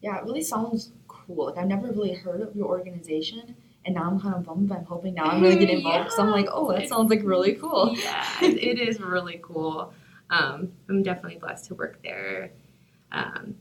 Yeah, 0.00 0.18
it 0.18 0.24
really 0.24 0.42
sounds 0.42 0.92
cool. 1.08 1.46
Like 1.46 1.58
I've 1.58 1.66
never 1.66 1.88
really 1.88 2.14
heard 2.14 2.40
of 2.40 2.54
your 2.56 2.68
organization, 2.68 3.54
and 3.84 3.94
now 3.94 4.04
I'm 4.04 4.20
kind 4.20 4.34
of 4.34 4.44
bummed. 4.44 4.68
But 4.68 4.78
I'm 4.78 4.84
hoping 4.84 5.14
now 5.14 5.24
I'm 5.24 5.42
really 5.42 5.56
get 5.56 5.70
involved 5.70 6.04
because 6.04 6.18
I'm 6.18 6.30
like, 6.30 6.48
oh, 6.50 6.72
that 6.72 6.88
sounds 6.88 7.10
like 7.10 7.22
really 7.22 7.54
cool. 7.54 7.94
Yeah, 7.96 8.26
it 8.42 8.78
is 8.78 9.00
really 9.00 9.40
cool. 9.42 9.92
Um, 10.30 10.72
I'm 10.88 11.02
definitely 11.02 11.38
blessed 11.38 11.66
to 11.66 11.74
work 11.74 12.02
there. 12.02 12.52
Um, 13.12 13.56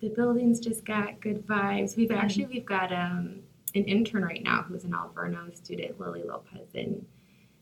the 0.00 0.08
building's 0.08 0.60
just 0.60 0.84
got 0.84 1.20
good 1.20 1.46
vibes. 1.46 1.96
We've 1.96 2.10
actually 2.10 2.46
we've 2.46 2.64
got 2.66 2.92
um, 2.92 3.40
an 3.74 3.84
intern 3.84 4.22
right 4.24 4.42
now 4.42 4.62
who's 4.62 4.84
an 4.84 4.92
Alverno 4.92 5.54
student, 5.56 5.98
Lily 6.00 6.22
Lopez, 6.22 6.68
and 6.74 7.04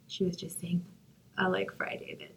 she 0.09 0.25
was 0.25 0.37
just 0.37 0.61
saying, 0.61 0.85
uh, 1.41 1.49
like 1.49 1.71
Friday, 1.77 2.17
that 2.21 2.31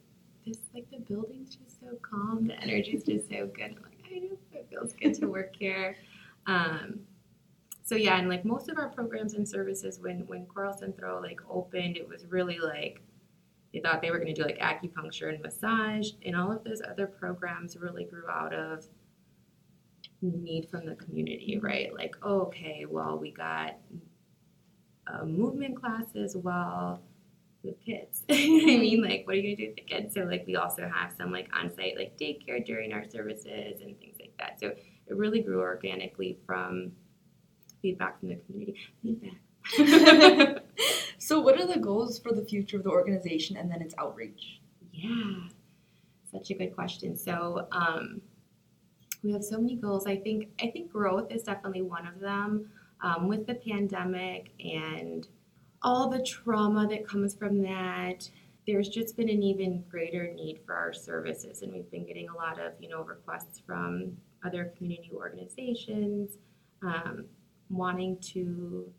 this 0.46 0.58
like 0.74 0.90
the 0.92 0.98
building's 0.98 1.56
just 1.56 1.80
so 1.80 1.88
calm, 2.02 2.48
the 2.48 2.60
energy's 2.62 3.04
just 3.04 3.30
so 3.30 3.48
good. 3.48 3.76
I'm 3.76 3.84
like, 3.84 4.04
I 4.14 4.20
know 4.20 4.38
it 4.54 4.63
feels 4.74 4.94
good 4.94 5.14
to 5.16 5.28
work 5.28 5.56
here. 5.58 5.96
Um, 6.48 7.00
so 7.84 7.96
yeah, 7.96 8.18
and 8.18 8.30
like 8.30 8.46
most 8.46 8.70
of 8.70 8.78
our 8.78 8.90
programs 8.90 9.34
and 9.34 9.48
services, 9.48 10.00
when 10.00 10.26
when 10.28 10.46
CORE 10.46 10.66
El 10.66 10.78
Centro 10.78 11.22
like 11.22 11.40
opened, 11.50 11.98
it 11.98 12.08
was 12.08 12.26
really 12.28 12.60
like 12.60 13.02
they 13.74 13.80
thought 13.80 14.02
they 14.02 14.12
were 14.12 14.20
going 14.20 14.34
to 14.34 14.42
do 14.42 14.44
like 14.44 14.60
acupuncture 14.60 15.34
and 15.34 15.42
massage, 15.42 16.12
and 16.26 16.36
all 16.36 16.52
of 16.52 16.64
those 16.64 16.82
other 16.90 17.08
programs 17.08 17.76
really 17.76 18.06
grew 18.06 18.30
out 18.30 18.54
of 18.54 18.86
need 20.22 20.70
from 20.70 20.86
the 20.86 20.96
community, 20.96 21.60
right? 21.62 21.94
Like, 21.94 22.16
oh, 22.24 22.42
okay, 22.44 22.86
well, 22.90 23.18
we 23.18 23.32
got 23.32 23.76
movement 25.26 25.80
classes. 25.82 26.38
Well, 26.38 27.02
with 27.64 27.80
kids. 27.84 28.24
I 28.30 28.36
mean, 28.36 29.02
like, 29.02 29.26
what 29.26 29.36
are 29.36 29.40
you 29.40 29.56
gonna 29.56 29.56
do 29.56 29.68
with 29.68 29.76
the 29.76 29.82
kids? 29.82 30.14
So, 30.14 30.22
like, 30.22 30.46
we 30.46 30.56
also 30.56 30.90
have 30.94 31.14
some 31.18 31.32
like 31.32 31.50
on-site 31.54 31.98
like 31.98 32.18
daycare 32.18 32.64
during 32.64 32.94
our 32.94 33.10
services 33.10 33.82
and 33.82 33.98
things 34.00 34.13
like 34.40 34.50
that. 34.50 34.60
So 34.60 34.68
it 34.68 35.16
really 35.16 35.42
grew 35.42 35.62
organically 35.62 36.38
from 36.46 36.92
feedback 37.82 38.20
from 38.20 38.30
the 38.30 38.36
community. 38.36 38.78
Feedback. 39.02 39.38
so, 41.18 41.40
what 41.40 41.60
are 41.60 41.68
the 41.68 41.80
goals 41.80 42.20
for 42.20 42.34
the 42.34 42.44
future 42.44 42.78
of 42.78 42.84
the 42.84 42.90
organization 42.90 43.56
and 43.58 43.72
then 43.72 43.82
its 43.82 43.96
outreach? 43.98 44.60
Yeah, 44.92 45.48
such 46.32 46.50
a 46.50 46.54
good 46.54 46.76
question. 46.76 47.16
So, 47.16 47.68
um, 47.72 48.22
we 49.24 49.32
have 49.32 49.44
so 49.44 49.58
many 49.58 49.76
goals. 49.76 50.06
I 50.06 50.18
think 50.18 50.50
I 50.62 50.68
think 50.68 50.92
growth 50.92 51.32
is 51.32 51.44
definitely 51.44 51.82
one 51.82 52.08
of 52.08 52.20
them. 52.20 52.70
Um, 53.02 53.28
with 53.28 53.46
the 53.48 53.56
pandemic 53.56 54.52
and 54.64 55.28
all 55.82 56.10
the 56.10 56.24
trauma 56.24 56.88
that 56.88 57.06
comes 57.06 57.34
from 57.36 57.62
that, 57.64 58.30
there's 58.66 58.90
just 58.90 59.18
been 59.18 59.30
an 59.30 59.44
even 59.44 59.84
greater 59.90 60.34
need 60.34 60.60
for 60.66 60.74
our 60.74 60.94
services, 60.94 61.62
and 61.62 61.74
we've 61.74 61.90
been 61.92 62.06
getting 62.06 62.30
a 62.30 62.36
lot 62.36 62.60
of 62.60 62.74
you 62.80 62.90
know 62.90 63.04
requests 63.04 63.60
from 63.60 64.16
other 64.46 64.74
community 64.78 65.12
organizations 65.14 66.38
um, 66.82 67.26
wanting 67.70 68.18
to 68.20 68.92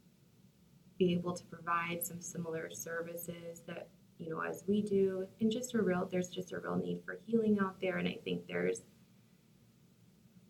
be 0.99 1.13
able 1.13 1.33
to 1.35 1.45
provide 1.45 2.05
some 2.05 2.21
similar 2.21 2.71
services 2.71 3.63
that 3.67 3.89
you 4.19 4.31
know 4.31 4.41
as 4.41 4.65
we 4.67 4.81
do 4.83 5.27
and 5.41 5.51
just 5.51 5.75
a 5.75 5.83
real 5.83 6.09
there's 6.11 6.29
just 6.29 6.53
a 6.53 6.59
real 6.59 6.77
need 6.77 7.01
for 7.05 7.19
healing 7.27 7.59
out 7.61 7.81
there 7.81 7.99
and 7.99 8.07
i 8.07 8.17
think 8.25 8.47
there's 8.47 8.83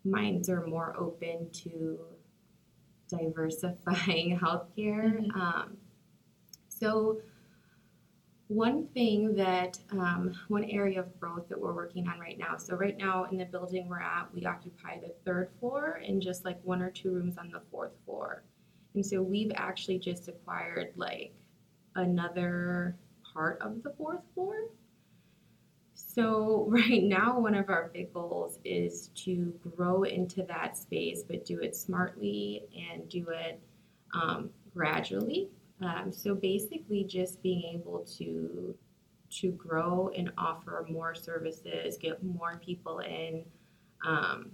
minds 0.05 0.51
are 0.51 0.67
more 0.67 0.95
open 0.99 1.49
to 1.51 1.99
diversifying 3.09 4.39
healthcare 4.43 5.19
mm-hmm. 5.19 5.41
um, 5.41 5.77
so 6.69 7.21
one 8.49 8.87
thing 8.89 9.35
that, 9.37 9.79
um, 9.93 10.35
one 10.49 10.65
area 10.65 11.01
of 11.01 11.19
growth 11.19 11.49
that 11.49 11.59
we're 11.59 11.73
working 11.73 12.07
on 12.09 12.19
right 12.19 12.39
now. 12.39 12.57
So 12.59 12.77
right 12.77 12.97
now 12.97 13.25
in 13.31 13.39
the 13.39 13.47
building 13.47 13.89
we're 13.89 14.01
at, 14.01 14.29
we 14.35 14.45
occupy 14.45 15.01
the 15.01 15.15
third 15.25 15.49
floor 15.59 16.01
and 16.07 16.21
just 16.21 16.45
like 16.45 16.59
one 16.63 16.83
or 16.83 16.91
two 16.91 17.11
rooms 17.11 17.39
on 17.39 17.51
the 17.51 17.63
fourth 17.71 17.93
floor. 18.05 18.45
And 18.95 19.05
so 19.05 19.23
we've 19.23 19.53
actually 19.55 19.99
just 19.99 20.29
acquired 20.29 20.93
like 20.97 21.35
another 21.97 22.97
part 23.33 23.61
of 23.61 23.83
the 23.83 23.95
fourth 23.97 24.23
floor. 24.35 24.55
So 25.95 26.67
right 26.69 27.03
now, 27.03 27.41
one 27.41 27.55
of 27.55 27.71
our 27.71 27.91
big 27.95 28.13
goals 28.13 28.59
is 28.65 29.09
to 29.25 29.55
grow 29.77 30.03
into 30.03 30.43
that 30.45 30.77
space, 30.77 31.23
but 31.27 31.47
do 31.47 31.61
it 31.61 31.75
smartly 31.75 32.67
and 32.93 33.09
do 33.09 33.27
it 33.31 33.59
um, 34.15 34.51
gradually 34.75 35.49
um, 35.85 36.13
so 36.13 36.35
basically, 36.35 37.05
just 37.05 37.43
being 37.43 37.63
able 37.75 38.07
to 38.19 38.75
to 39.31 39.51
grow 39.53 40.11
and 40.17 40.31
offer 40.39 40.87
more 40.89 41.15
services, 41.15 41.99
get 41.99 42.23
more 42.23 42.61
people 42.65 43.01
in, 43.01 43.45
um, 44.07 44.53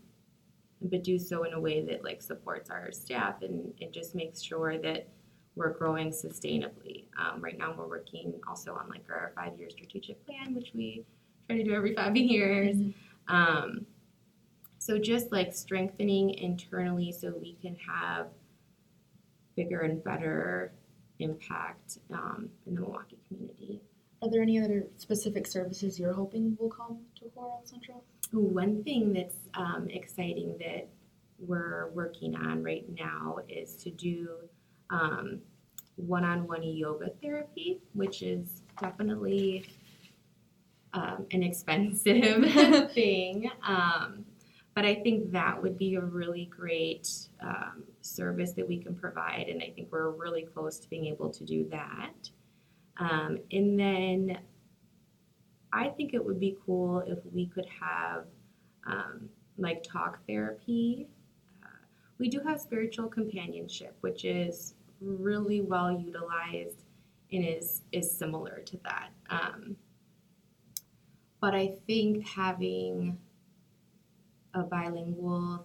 but 0.81 1.05
do 1.05 1.19
so 1.19 1.45
in 1.45 1.53
a 1.53 1.61
way 1.61 1.85
that 1.85 2.03
like 2.03 2.23
supports 2.23 2.71
our 2.71 2.90
staff 2.90 3.43
and 3.43 3.75
it 3.79 3.93
just 3.93 4.14
makes 4.14 4.40
sure 4.40 4.79
that 4.79 5.07
we're 5.55 5.73
growing 5.73 6.11
sustainably. 6.11 7.05
Um, 7.19 7.43
right 7.43 7.59
now, 7.59 7.75
we're 7.77 7.88
working 7.88 8.33
also 8.49 8.75
on 8.75 8.88
like 8.88 9.05
our 9.11 9.33
five 9.35 9.59
year 9.59 9.69
strategic 9.69 10.25
plan, 10.25 10.55
which 10.55 10.71
we 10.75 11.05
try 11.47 11.59
to 11.59 11.64
do 11.64 11.75
every 11.75 11.95
five 11.95 12.16
years. 12.16 12.77
Mm-hmm. 12.77 13.35
Um, 13.35 13.87
so 14.79 14.99
just 14.99 15.31
like 15.31 15.53
strengthening 15.53 16.35
internally 16.35 17.12
so 17.12 17.35
we 17.38 17.59
can 17.61 17.77
have 17.77 18.29
bigger 19.57 19.81
and 19.81 20.03
better 20.03 20.73
impact 21.20 21.98
um, 22.12 22.48
in 22.66 22.74
the 22.74 22.80
Milwaukee 22.80 23.18
community. 23.28 23.80
Are 24.22 24.30
there 24.30 24.42
any 24.42 24.62
other 24.62 24.87
specific 24.98 25.46
services 25.46 25.98
you're 25.98 26.12
hoping 26.12 26.56
will 26.61 26.68
come 26.68 26.98
to 27.20 27.28
CORE 27.35 27.61
El 27.61 27.66
Centro? 27.66 28.02
One 28.33 28.85
thing 28.85 29.12
that's 29.12 29.37
um, 29.54 29.88
exciting 29.90 30.56
that 30.59 30.88
we're 31.38 31.88
working 31.94 32.37
on 32.37 32.62
right 32.62 32.85
now 32.98 33.38
is 33.48 33.74
to 33.76 33.90
do 33.90 34.28
um, 34.90 35.40
one-on-one 35.96 36.62
yoga 36.62 37.11
therapy, 37.22 37.80
which 37.94 38.22
is 38.22 38.62
definitely 38.80 39.66
um, 40.92 41.26
an 41.30 41.42
expensive 41.42 42.52
thing. 42.92 43.50
Um, 43.66 44.24
but 44.74 44.85
I 44.85 44.94
think 44.96 45.33
that 45.33 45.61
would 45.62 45.78
be 45.78 45.94
a 45.94 46.00
really 46.00 46.46
great 46.46 47.09
um, 47.42 47.85
service 48.11 48.53
that 48.53 48.66
we 48.66 48.79
can 48.79 48.94
provide, 48.94 49.46
and 49.49 49.62
I 49.62 49.70
think 49.70 49.88
we're 49.90 50.11
really 50.11 50.42
close 50.42 50.79
to 50.81 50.88
being 50.88 51.07
able 51.07 51.31
to 51.31 51.44
do 51.44 51.68
that. 51.70 52.31
Um, 52.99 53.38
and 53.53 53.79
then 53.79 54.38
I 55.73 55.88
think 55.88 56.14
it 56.14 56.25
would 56.25 56.40
be 56.40 56.57
cool 56.66 57.01
if 57.07 57.18
we 57.33 57.46
could 57.46 57.66
have 57.81 58.25
um, 58.87 59.29
like 59.57 59.83
talk 59.83 60.18
therapy. 60.27 61.07
Uh, 61.62 61.68
we 62.18 62.29
do 62.29 62.40
have 62.40 62.61
spiritual 62.61 63.09
companionship, 63.09 63.96
which 64.01 64.25
is 64.25 64.75
really 65.01 65.61
well 65.61 65.90
utilized 65.90 66.85
and 67.33 67.44
is 67.44 67.83
is 67.92 68.11
similar 68.11 68.61
to 68.66 68.79
that. 68.85 69.11
Um, 69.31 69.77
but 71.40 71.55
I 71.55 71.75
think 71.87 72.27
having 72.27 73.18
a 74.53 74.62
bilingual 74.62 75.64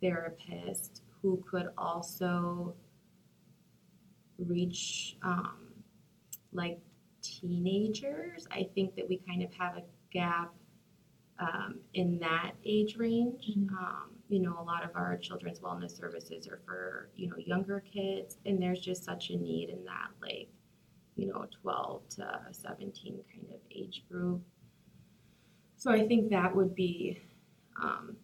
therapist 0.00 1.02
who 1.24 1.42
could 1.50 1.70
also 1.78 2.74
reach 4.38 5.16
um, 5.22 5.56
like 6.52 6.78
teenagers, 7.22 8.46
I 8.50 8.68
think 8.74 8.94
that 8.96 9.08
we 9.08 9.22
kind 9.26 9.42
of 9.42 9.50
have 9.54 9.78
a 9.78 9.82
gap 10.12 10.52
um, 11.38 11.80
in 11.94 12.18
that 12.18 12.52
age 12.66 12.96
range. 12.98 13.52
Mhm. 13.56 13.72
Um, 13.72 14.10
you 14.28 14.38
know, 14.40 14.54
a 14.60 14.62
lot 14.62 14.84
of 14.84 14.90
our 14.94 15.16
children's 15.16 15.60
wellness 15.60 15.96
services 15.96 16.46
are 16.46 16.60
for 16.66 17.08
you 17.16 17.28
know 17.28 17.38
younger 17.38 17.80
kids, 17.80 18.36
and 18.44 18.60
there's 18.60 18.80
just 18.80 19.02
such 19.02 19.30
a 19.30 19.36
need 19.36 19.70
in 19.70 19.82
that 19.84 20.10
like 20.20 20.50
you 21.16 21.26
know 21.26 21.46
12 21.62 22.06
to 22.10 22.40
17 22.52 23.24
kind 23.32 23.46
of 23.50 23.60
age 23.70 24.04
group. 24.10 24.42
So 25.78 25.90
I 25.90 26.06
think 26.06 26.28
that 26.30 26.54
would 26.54 26.74
be. 26.74 27.18
Um, 27.82 28.16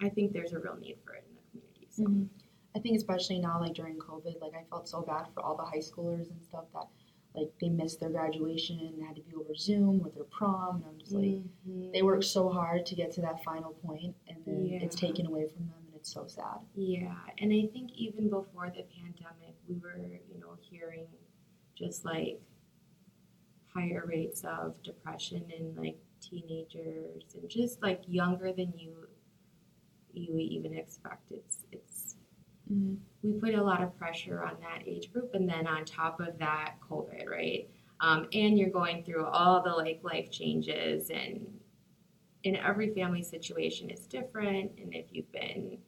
I 0.00 0.08
think 0.08 0.32
there's 0.32 0.52
a 0.52 0.58
real 0.58 0.76
need 0.76 0.98
for 1.04 1.14
it 1.14 1.24
in 1.28 1.34
the 1.34 1.42
community. 1.50 1.86
So. 1.90 2.04
Mhm. 2.04 2.28
I 2.76 2.80
think 2.80 2.96
especially 2.96 3.38
now, 3.40 3.58
like 3.60 3.74
during 3.74 3.98
COVID, 3.98 4.40
like 4.40 4.54
I 4.54 4.62
felt 4.64 4.86
so 4.88 5.02
bad 5.02 5.26
for 5.34 5.42
all 5.42 5.56
the 5.56 5.64
high 5.64 5.78
schoolers 5.78 6.30
and 6.30 6.40
stuff 6.44 6.66
that 6.72 6.86
like 7.34 7.52
they 7.60 7.68
missed 7.68 8.00
their 8.00 8.10
graduation 8.10 8.78
and 8.80 9.02
had 9.02 9.16
to 9.16 9.22
be 9.22 9.34
over 9.34 9.54
Zoom 9.54 10.00
with 10.00 10.14
their 10.14 10.24
prom, 10.24 10.76
and 10.76 10.84
I'm 10.86 10.98
just 10.98 11.12
like, 11.12 11.42
Mhm. 11.66 11.92
they 11.92 12.02
worked 12.02 12.24
so 12.24 12.48
hard 12.48 12.84
to 12.86 12.94
get 12.94 13.10
to 13.12 13.20
that 13.22 13.42
final 13.44 13.72
point, 13.74 14.14
and 14.28 14.44
then 14.44 14.66
it's 14.82 14.96
taken 14.96 15.26
away 15.26 15.46
from 15.48 15.66
them, 15.66 15.82
and 15.86 15.94
it's 15.94 16.10
so 16.12 16.26
sad. 16.26 16.60
Yeah, 16.74 17.16
and 17.38 17.52
I 17.52 17.66
think 17.66 17.92
even 17.94 18.28
before 18.28 18.70
the 18.70 18.82
pandemic, 18.84 19.54
we 19.68 19.76
were, 19.78 19.96
you 20.32 20.38
know, 20.38 20.54
hearing 20.60 21.06
just 21.74 22.04
like 22.04 22.40
higher 23.68 24.04
rates 24.06 24.44
of 24.44 24.80
depression 24.82 25.50
in 25.50 25.74
like 25.76 25.98
teenagers 26.20 27.34
and 27.34 27.48
just 27.48 27.80
like 27.82 28.02
younger 28.08 28.52
than 28.52 28.72
you 28.76 29.07
you 30.18 30.38
even 30.38 30.74
expect. 30.74 31.30
It's 31.32 31.58
it's 31.72 32.14
Mm-hmm. 32.70 32.96
we 33.22 33.32
put 33.40 33.54
a 33.54 33.62
lot 33.62 33.82
of 33.82 33.96
pressure 33.98 34.44
on 34.44 34.58
that 34.60 34.86
age 34.86 35.10
group, 35.10 35.30
and 35.32 35.48
then 35.48 35.66
on 35.66 35.86
top 35.86 36.20
of 36.20 36.38
that, 36.38 36.74
COVID, 36.90 37.26
right? 37.26 37.66
Um, 38.00 38.28
and 38.34 38.58
you're 38.58 38.68
going 38.68 39.04
through 39.04 39.24
all 39.24 39.62
the 39.62 39.70
like 39.70 40.00
life 40.02 40.30
changes, 40.30 41.08
and 41.10 41.46
in 42.42 42.56
every 42.56 42.92
family 42.92 43.22
situation 43.22 43.88
is 43.88 44.06
different. 44.06 44.72
And 44.78 44.94
if 44.94 45.06
you've 45.12 45.32
been 45.32 45.78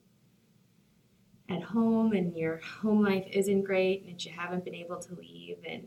at 1.50 1.62
home 1.62 2.12
and 2.12 2.34
your 2.36 2.60
home 2.80 3.02
life 3.04 3.26
isn't 3.30 3.62
great, 3.62 4.04
and 4.06 4.24
you 4.24 4.32
haven't 4.32 4.64
been 4.64 4.74
able 4.74 4.98
to 5.00 5.14
leave, 5.16 5.58
and 5.68 5.84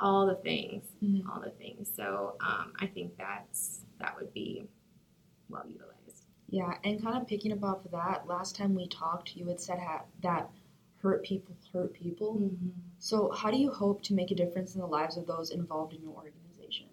all 0.00 0.26
the 0.26 0.34
things, 0.36 0.96
Mhm. 1.04 1.28
all 1.28 1.40
the 1.40 1.50
things. 1.50 1.88
So 1.94 2.34
um, 2.40 2.72
I 2.80 2.86
think 2.88 3.16
that's 3.16 3.84
that 4.00 4.16
would 4.18 4.32
be 4.34 4.66
well 5.48 5.64
utilized. 5.68 5.91
Yeah, 6.52 6.74
and 6.84 7.02
kind 7.02 7.16
of 7.16 7.26
picking 7.26 7.50
up 7.50 7.64
off 7.64 7.82
of 7.86 7.92
that, 7.92 8.26
last 8.26 8.56
time 8.56 8.74
we 8.74 8.86
talked, 8.86 9.34
you 9.34 9.46
had 9.46 9.58
said 9.58 9.78
ha- 9.78 10.04
that 10.22 10.50
hurt 11.02 11.24
people 11.24 11.56
hurt 11.72 11.94
people. 11.94 12.50
So, 12.98 13.30
how 13.30 13.50
do 13.50 13.56
you 13.56 13.70
hope 13.70 14.02
to 14.02 14.14
make 14.14 14.30
a 14.30 14.34
difference 14.34 14.74
in 14.74 14.82
the 14.82 14.86
lives 14.86 15.16
of 15.16 15.26
those 15.26 15.48
involved 15.50 15.94
in 15.94 16.02
your 16.02 16.12
organization? 16.12 16.88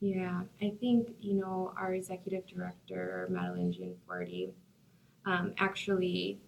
Yeah, 0.00 0.42
I 0.62 0.72
think, 0.80 1.08
you 1.20 1.34
know, 1.34 1.74
our 1.76 1.92
executive 1.94 2.46
director, 2.46 3.26
Madeline 3.30 3.72
Jean 3.72 3.96
Forty, 4.06 4.50
um, 5.26 5.54
actually, 5.58 6.38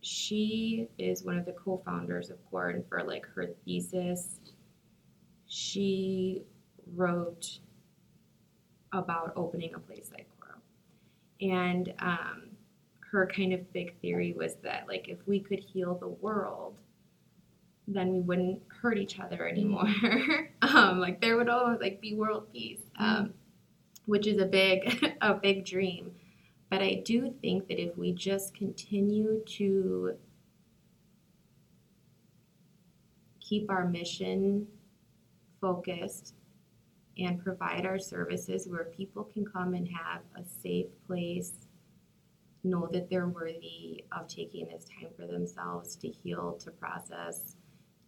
she 0.00 0.88
is 0.98 1.22
one 1.22 1.38
of 1.38 1.44
the 1.46 1.52
co 1.52 1.80
founders 1.84 2.30
of 2.30 2.38
CORE, 2.50 2.70
and 2.70 2.88
for 2.88 3.00
like 3.04 3.26
her 3.36 3.46
thesis, 3.64 4.40
she 5.46 6.42
wrote 6.96 7.60
about 8.92 9.32
opening 9.36 9.72
a 9.74 9.78
place 9.78 10.10
like. 10.12 10.26
And 11.42 11.92
um, 11.98 12.42
her 13.10 13.26
kind 13.26 13.52
of 13.52 13.72
big 13.72 13.98
theory 14.00 14.32
was 14.32 14.54
that, 14.62 14.86
like, 14.86 15.08
if 15.08 15.18
we 15.26 15.40
could 15.40 15.58
heal 15.58 15.96
the 15.96 16.08
world, 16.08 16.76
then 17.88 18.12
we 18.12 18.20
wouldn't 18.20 18.62
hurt 18.68 18.98
each 18.98 19.18
other 19.18 19.46
anymore. 19.46 19.88
um, 20.62 21.00
like 21.00 21.20
there 21.20 21.36
would 21.36 21.48
always 21.48 21.80
like 21.80 22.00
be 22.00 22.14
world 22.14 22.46
peace, 22.52 22.80
um, 22.98 23.34
which 24.06 24.26
is 24.26 24.40
a 24.40 24.46
big 24.46 25.12
a 25.20 25.34
big 25.34 25.64
dream. 25.64 26.12
But 26.70 26.80
I 26.82 27.02
do 27.04 27.34
think 27.42 27.68
that 27.68 27.80
if 27.80 27.96
we 27.98 28.12
just 28.12 28.54
continue 28.54 29.42
to 29.44 30.16
keep 33.40 33.68
our 33.68 33.86
mission 33.86 34.66
focused 35.60 36.34
and 37.18 37.42
provide 37.42 37.86
our 37.86 37.98
services 37.98 38.66
where 38.68 38.84
people 38.84 39.24
can 39.24 39.44
come 39.44 39.74
and 39.74 39.88
have 39.88 40.22
a 40.36 40.44
safe 40.62 40.86
place, 41.06 41.52
know 42.64 42.88
that 42.92 43.10
they're 43.10 43.28
worthy 43.28 44.04
of 44.12 44.28
taking 44.28 44.66
this 44.66 44.84
time 44.86 45.08
for 45.16 45.26
themselves 45.26 45.96
to 45.96 46.08
heal, 46.08 46.54
to 46.62 46.70
process, 46.70 47.56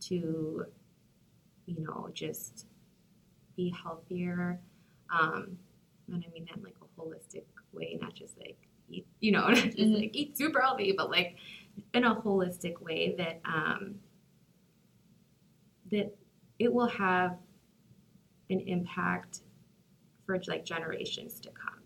to, 0.00 0.64
you 1.66 1.76
know, 1.80 2.08
just 2.12 2.66
be 3.56 3.74
healthier. 3.82 4.60
Um, 5.10 5.58
and 6.12 6.24
I 6.26 6.32
mean 6.32 6.46
that 6.46 6.56
in 6.56 6.62
like 6.62 6.76
a 6.82 7.00
holistic 7.00 7.44
way, 7.72 7.98
not 8.00 8.14
just 8.14 8.38
like 8.38 8.56
eat, 8.88 9.06
you 9.20 9.32
know, 9.32 9.48
not 9.48 9.56
just 9.56 9.78
Mhm. 9.78 10.00
like 10.00 10.16
eat 10.16 10.36
super 10.36 10.60
healthy, 10.60 10.92
but 10.96 11.10
like 11.10 11.36
in 11.94 12.04
a 12.04 12.14
holistic 12.14 12.80
way 12.80 13.14
that 13.18 13.40
um, 13.44 13.96
that 15.90 16.14
it 16.58 16.72
will 16.72 16.86
have 16.88 17.36
an 18.50 18.60
impact 18.60 19.40
for 20.26 20.38
like 20.48 20.64
generations 20.64 21.40
to 21.40 21.50
come 21.50 21.82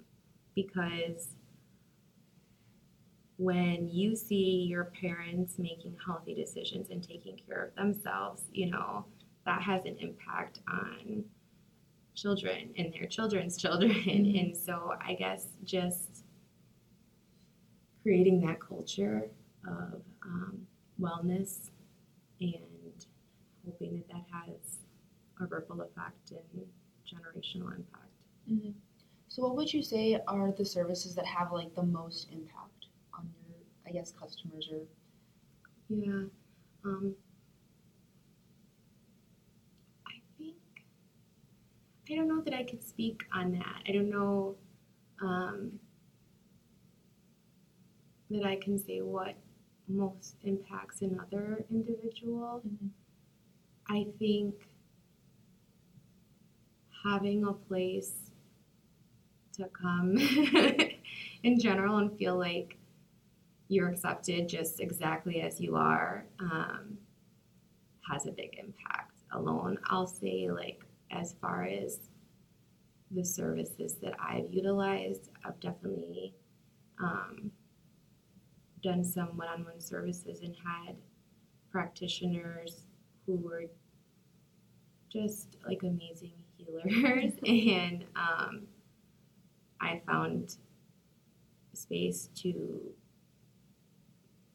because 0.54 1.28
when 3.36 3.88
you 3.88 4.16
see 4.16 4.66
your 4.68 4.84
parents 5.00 5.58
making 5.58 5.96
healthy 6.04 6.34
decisions 6.34 6.88
and 6.90 7.06
taking 7.06 7.38
care 7.46 7.66
of 7.66 7.74
themselves, 7.76 8.42
you 8.52 8.68
know, 8.70 9.04
that 9.46 9.62
has 9.62 9.84
an 9.84 9.96
impact 10.00 10.58
on 10.68 11.24
children 12.14 12.70
and 12.76 12.92
their 12.92 13.06
children's 13.06 13.56
children. 13.62 13.90
Mhm. 13.92 14.40
And 14.46 14.56
so 14.56 14.92
I 15.00 15.14
guess 15.14 15.46
just 15.64 16.24
creating 18.02 18.40
that 18.40 18.60
culture 18.60 19.30
of 19.66 20.02
um, 20.24 20.66
wellness 21.00 21.70
and 22.40 23.06
hoping 23.64 23.96
that 23.96 24.08
that 24.08 24.24
has 24.32 24.78
a 25.40 25.46
ripple 25.46 25.80
effect 25.82 26.30
and 26.30 26.66
generational 27.06 27.74
impact. 27.76 28.12
Mm-hmm. 28.50 28.70
So, 29.28 29.42
what 29.42 29.56
would 29.56 29.72
you 29.72 29.82
say 29.82 30.18
are 30.26 30.52
the 30.52 30.64
services 30.64 31.14
that 31.14 31.26
have 31.26 31.52
like 31.52 31.74
the 31.74 31.82
most 31.82 32.28
impact 32.32 32.86
on 33.12 33.28
your, 33.46 33.58
I 33.86 33.90
guess, 33.90 34.12
customers 34.12 34.68
or? 34.72 34.80
Yeah. 35.88 36.24
Um, 36.84 37.14
I 40.06 40.20
think 40.38 40.56
I 42.10 42.14
don't 42.14 42.28
know 42.28 42.40
that 42.42 42.54
I 42.54 42.62
could 42.64 42.82
speak 42.82 43.22
on 43.32 43.52
that. 43.52 43.82
I 43.86 43.92
don't 43.92 44.10
know 44.10 44.56
um, 45.20 45.78
that 48.30 48.44
I 48.44 48.56
can 48.56 48.78
say 48.78 49.00
what 49.00 49.34
most 49.88 50.36
impacts 50.42 51.02
another 51.02 51.64
individual. 51.70 52.62
Mhm. 52.66 52.90
I 53.90 54.06
think 54.18 54.67
having 57.04 57.44
a 57.44 57.52
place 57.52 58.12
to 59.54 59.66
come 59.66 60.16
in 61.42 61.58
general 61.60 61.98
and 61.98 62.16
feel 62.16 62.38
like 62.38 62.76
you're 63.68 63.88
accepted 63.88 64.48
just 64.48 64.80
exactly 64.80 65.40
as 65.42 65.60
you 65.60 65.76
are 65.76 66.24
um, 66.40 66.96
has 68.10 68.26
a 68.26 68.30
big 68.30 68.56
impact 68.58 69.22
alone. 69.32 69.78
I'll 69.90 70.06
say, 70.06 70.50
like, 70.50 70.82
as 71.10 71.34
far 71.40 71.64
as 71.64 72.00
the 73.10 73.24
services 73.24 73.96
that 74.02 74.14
I've 74.18 74.50
utilized, 74.50 75.30
I've 75.44 75.58
definitely 75.60 76.34
um, 77.00 77.50
done 78.82 79.04
some 79.04 79.36
one 79.36 79.48
on 79.48 79.64
one 79.64 79.80
services 79.80 80.40
and 80.42 80.54
had 80.56 80.96
practitioners 81.70 82.82
who 83.26 83.36
were 83.36 83.64
just 85.10 85.56
like 85.66 85.82
amazing 85.82 86.32
healers. 86.68 87.32
and 87.46 88.04
um, 88.16 88.66
I 89.80 90.00
found 90.06 90.56
space 91.72 92.28
to 92.42 92.80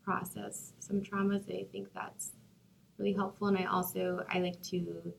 process 0.04 0.74
some 0.80 1.02
traumas. 1.02 1.50
I 1.50 1.66
think 1.72 1.88
that's 1.94 2.32
really 2.98 3.14
helpful. 3.14 3.48
And 3.48 3.58
I 3.58 3.66
also 3.66 4.26
I 4.30 4.40
like 4.40 4.62
to 4.64 5.14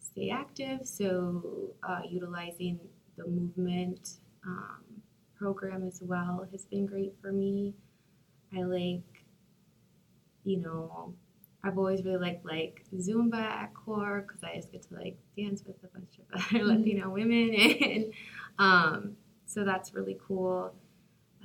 stay 0.00 0.30
active. 0.30 0.80
So 0.84 1.74
uh, 1.82 2.00
utilizing 2.08 2.80
the 3.16 3.26
movement 3.26 4.18
um, 4.44 4.82
program 5.38 5.86
as 5.86 6.00
well 6.02 6.46
has 6.52 6.64
been 6.66 6.86
great 6.86 7.14
for 7.20 7.32
me. 7.32 7.74
I 8.56 8.62
like, 8.62 9.24
you 10.44 10.58
know, 10.58 11.14
I've 11.62 11.76
always 11.78 12.02
really 12.04 12.18
liked 12.18 12.44
like 12.46 12.84
Zumba 12.96 13.34
at 13.40 13.74
core 13.74 14.24
because 14.26 14.42
I 14.42 14.56
just 14.56 14.72
get 14.72 14.82
to 14.88 14.94
like 14.94 15.18
dance 15.36 15.62
with 15.66 15.76
a 15.84 15.88
bunch 15.88 16.18
of 16.18 16.24
other 16.54 16.64
Mhm. 16.64 16.78
Latino 16.78 17.10
women, 17.10 17.54
and 17.82 18.12
um, 18.58 19.16
so 19.46 19.64
that's 19.64 19.94
really 19.94 20.18
cool. 20.26 20.74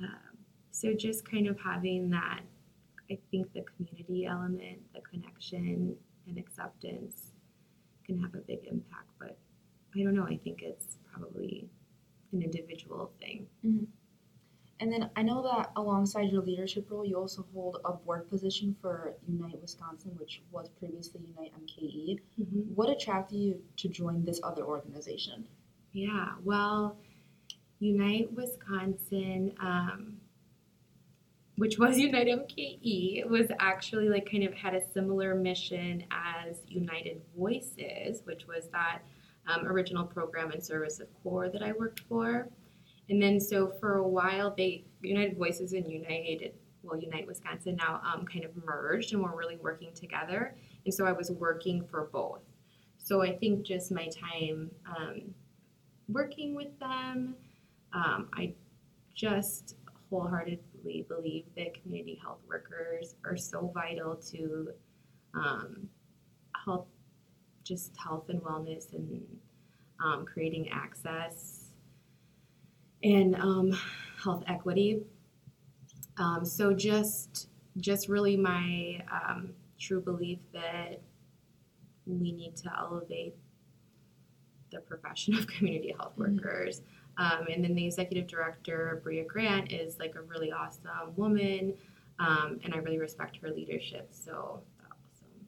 Um, 0.00 0.36
so 0.70 0.92
just 0.94 1.28
kind 1.30 1.46
of 1.48 1.58
having 1.60 2.10
that, 2.10 2.40
I 3.10 3.18
think 3.30 3.52
the 3.52 3.62
community 3.76 4.26
element, 4.26 4.78
the 4.94 5.00
connection 5.00 5.96
and 6.26 6.38
acceptance 6.38 7.32
can 8.04 8.20
have 8.20 8.34
a 8.34 8.38
big 8.38 8.60
impact. 8.66 9.10
But 9.18 9.36
I 9.94 10.02
don't 10.02 10.14
know. 10.14 10.26
I 10.26 10.38
think 10.44 10.62
it's 10.62 10.98
probably 11.12 11.68
an 12.32 12.42
individual 12.42 13.12
thing. 13.20 13.46
And 14.78 14.92
then 14.92 15.08
I 15.16 15.22
know 15.22 15.42
that 15.42 15.72
alongside 15.76 16.30
your 16.30 16.42
leadership 16.42 16.90
role, 16.90 17.04
you 17.04 17.16
also 17.16 17.46
hold 17.54 17.78
a 17.84 17.92
board 17.92 18.28
position 18.28 18.76
for 18.82 19.14
Unite 19.26 19.60
Wisconsin, 19.60 20.12
which 20.18 20.42
was 20.50 20.68
previously 20.68 21.22
Unite 21.34 21.52
MKE. 21.58 22.20
What 22.74 22.90
attracted 22.90 23.36
you 23.36 23.62
to 23.78 23.88
join 23.88 24.24
this 24.24 24.38
other 24.42 24.64
organization? 24.64 25.46
Yeah, 25.92 26.32
well, 26.44 26.98
Unite 27.78 28.30
Wisconsin, 28.34 29.54
um, 29.60 30.18
which 31.56 31.78
was 31.78 31.98
Unite 31.98 32.26
MKE, 32.26 33.30
was 33.30 33.46
actually 33.58 34.10
like 34.10 34.30
kind 34.30 34.44
of 34.44 34.52
had 34.52 34.74
a 34.74 34.82
similar 34.92 35.34
mission 35.34 36.04
as 36.10 36.58
United 36.68 37.22
Voices, 37.34 38.20
which 38.24 38.46
was 38.46 38.68
that 38.72 39.00
um, 39.46 39.66
original 39.66 40.04
program 40.04 40.50
and 40.50 40.62
service 40.62 41.00
of 41.00 41.08
CORE 41.22 41.48
that 41.48 41.62
I 41.62 41.72
worked 41.72 42.00
for. 42.00 42.48
And 43.08 43.22
then 43.22 43.38
so 43.38 43.72
for 43.80 43.96
a 43.96 44.08
while, 44.08 44.54
they 44.56 44.84
United 45.02 45.36
Voices 45.36 45.72
and 45.72 45.90
United, 45.90 46.52
well, 46.82 46.98
Unite 46.98 47.26
Wisconsin 47.26 47.76
now 47.76 48.00
um, 48.04 48.24
kind 48.26 48.44
of 48.44 48.50
merged 48.64 49.12
and 49.12 49.22
we're 49.22 49.36
really 49.36 49.56
working 49.56 49.92
together. 49.94 50.56
And 50.84 50.92
so 50.92 51.06
I 51.06 51.12
was 51.12 51.30
working 51.30 51.84
for 51.90 52.08
both. 52.12 52.40
So 52.98 53.22
I 53.22 53.36
think 53.36 53.64
just 53.64 53.92
my 53.92 54.08
time 54.08 54.70
um, 54.96 55.34
working 56.08 56.54
with 56.54 56.76
them. 56.80 57.36
Um, 57.92 58.28
I 58.34 58.52
just 59.14 59.76
wholeheartedly 60.10 61.06
believe 61.08 61.44
that 61.56 61.80
community 61.82 62.18
health 62.22 62.40
workers 62.48 63.14
are 63.24 63.36
so 63.36 63.70
vital 63.72 64.16
to 64.16 64.70
um, 65.34 65.88
health, 66.64 66.86
just 67.64 67.96
health 67.96 68.28
and 68.28 68.40
wellness, 68.42 68.92
and 68.92 69.24
um, 70.04 70.24
creating 70.24 70.68
access 70.70 71.65
and 73.02 73.36
um, 73.36 73.72
health 74.22 74.44
equity. 74.48 75.02
Um, 76.18 76.44
so 76.44 76.72
just, 76.72 77.48
just 77.78 78.08
really 78.08 78.36
my 78.36 79.04
um, 79.10 79.50
true 79.78 80.00
belief 80.00 80.38
that 80.52 81.00
we 82.06 82.32
need 82.32 82.56
to 82.56 82.72
elevate 82.78 83.34
the 84.72 84.80
profession 84.80 85.34
of 85.34 85.46
community 85.46 85.94
health 85.98 86.14
Mhm. 86.16 86.36
workers. 86.36 86.82
Um, 87.18 87.46
and 87.50 87.64
then 87.64 87.74
the 87.74 87.86
executive 87.86 88.26
director, 88.26 89.00
Bria 89.02 89.24
Grant, 89.24 89.72
is 89.72 89.98
like 89.98 90.14
a 90.16 90.22
really 90.22 90.52
awesome 90.52 91.14
woman, 91.16 91.74
um, 92.18 92.60
and 92.62 92.74
I 92.74 92.78
really 92.78 92.98
respect 92.98 93.36
her 93.38 93.50
leadership. 93.50 94.08
So, 94.10 94.62
awesome. 94.84 95.46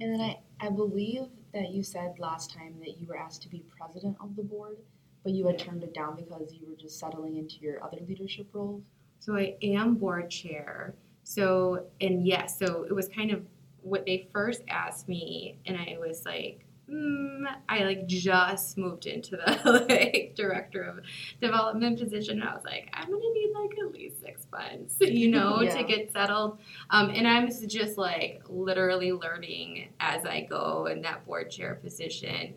And 0.00 0.12
then 0.14 0.20
I, 0.20 0.40
I 0.60 0.68
believe 0.70 1.28
that 1.52 1.70
you 1.70 1.82
said 1.82 2.18
last 2.18 2.50
time 2.50 2.74
that 2.80 2.98
you 2.98 3.06
were 3.06 3.16
asked 3.16 3.42
to 3.42 3.48
be 3.48 3.64
president 3.78 4.16
of 4.20 4.34
the 4.36 4.42
board, 4.42 4.78
but 5.26 5.34
you 5.34 5.44
had 5.44 5.58
turned 5.58 5.82
it 5.82 5.92
down 5.92 6.14
because 6.14 6.54
you 6.54 6.68
were 6.68 6.76
just 6.76 7.00
settling 7.00 7.36
into 7.36 7.56
your 7.56 7.82
other 7.82 7.98
leadership 8.06 8.46
roles. 8.52 8.80
So 9.18 9.34
I 9.36 9.56
am 9.60 9.96
board 9.96 10.30
chair. 10.30 10.94
So 11.24 11.86
and 12.00 12.24
yes, 12.24 12.56
so 12.60 12.84
it 12.84 12.92
was 12.92 13.08
kind 13.08 13.32
of 13.32 13.42
what 13.82 14.06
they 14.06 14.28
first 14.32 14.62
asked 14.68 15.08
me, 15.08 15.58
and 15.66 15.76
I 15.76 15.96
was 15.98 16.24
like, 16.24 16.64
mm, 16.88 17.42
I 17.68 17.80
like 17.82 18.06
just 18.06 18.78
moved 18.78 19.06
into 19.06 19.32
the 19.32 19.86
like 19.88 20.34
director 20.36 20.82
of 20.84 21.00
development 21.40 21.98
position, 21.98 22.40
and 22.40 22.48
I 22.48 22.54
was 22.54 22.64
like, 22.64 22.88
I'm 22.92 23.10
gonna 23.10 23.18
need 23.34 23.52
like 23.60 23.76
at 23.84 23.92
least 23.92 24.20
six 24.20 24.46
months, 24.52 24.94
you 25.00 25.28
know, 25.28 25.60
Yeah. 25.60 25.76
to 25.76 25.82
get 25.82 26.12
settled. 26.12 26.60
Um, 26.90 27.10
and 27.10 27.26
I'm 27.26 27.48
just 27.50 27.98
like 27.98 28.42
literally 28.48 29.10
learning 29.10 29.88
as 29.98 30.24
I 30.24 30.42
go 30.48 30.86
in 30.86 31.02
that 31.02 31.26
board 31.26 31.50
chair 31.50 31.74
position. 31.82 32.54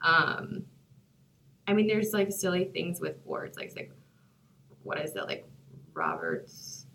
Um, 0.00 0.64
I 1.66 1.72
mean, 1.74 1.86
there's 1.86 2.12
like 2.12 2.32
silly 2.32 2.64
things 2.64 3.00
with 3.00 3.24
boards, 3.24 3.56
like, 3.56 3.72
like 3.76 3.92
what 4.82 5.00
is 5.00 5.14
it 5.14 5.26
like 5.26 5.48
Robert's 5.94 6.86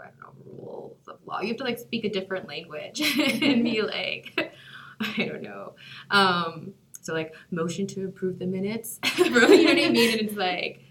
I 0.00 0.06
don't 0.06 0.20
know 0.20 0.52
rules 0.58 0.98
of 1.08 1.18
law. 1.26 1.40
You 1.40 1.48
have 1.48 1.56
to 1.58 1.64
like 1.64 1.78
speak 1.78 2.04
a 2.04 2.10
different 2.10 2.48
language 2.48 3.00
and 3.18 3.64
be 3.64 3.82
like 3.82 4.52
I 5.00 5.24
don't 5.24 5.42
know. 5.42 5.74
Um, 6.10 6.74
so 7.00 7.12
like 7.12 7.34
motion 7.50 7.86
to 7.88 8.04
approve 8.06 8.38
the 8.38 8.46
minutes, 8.46 9.00
you 9.18 9.30
know 9.30 9.40
what 9.40 9.50
I 9.50 9.56
mean? 9.88 10.12
And 10.12 10.20
it's 10.20 10.36
like 10.36 10.82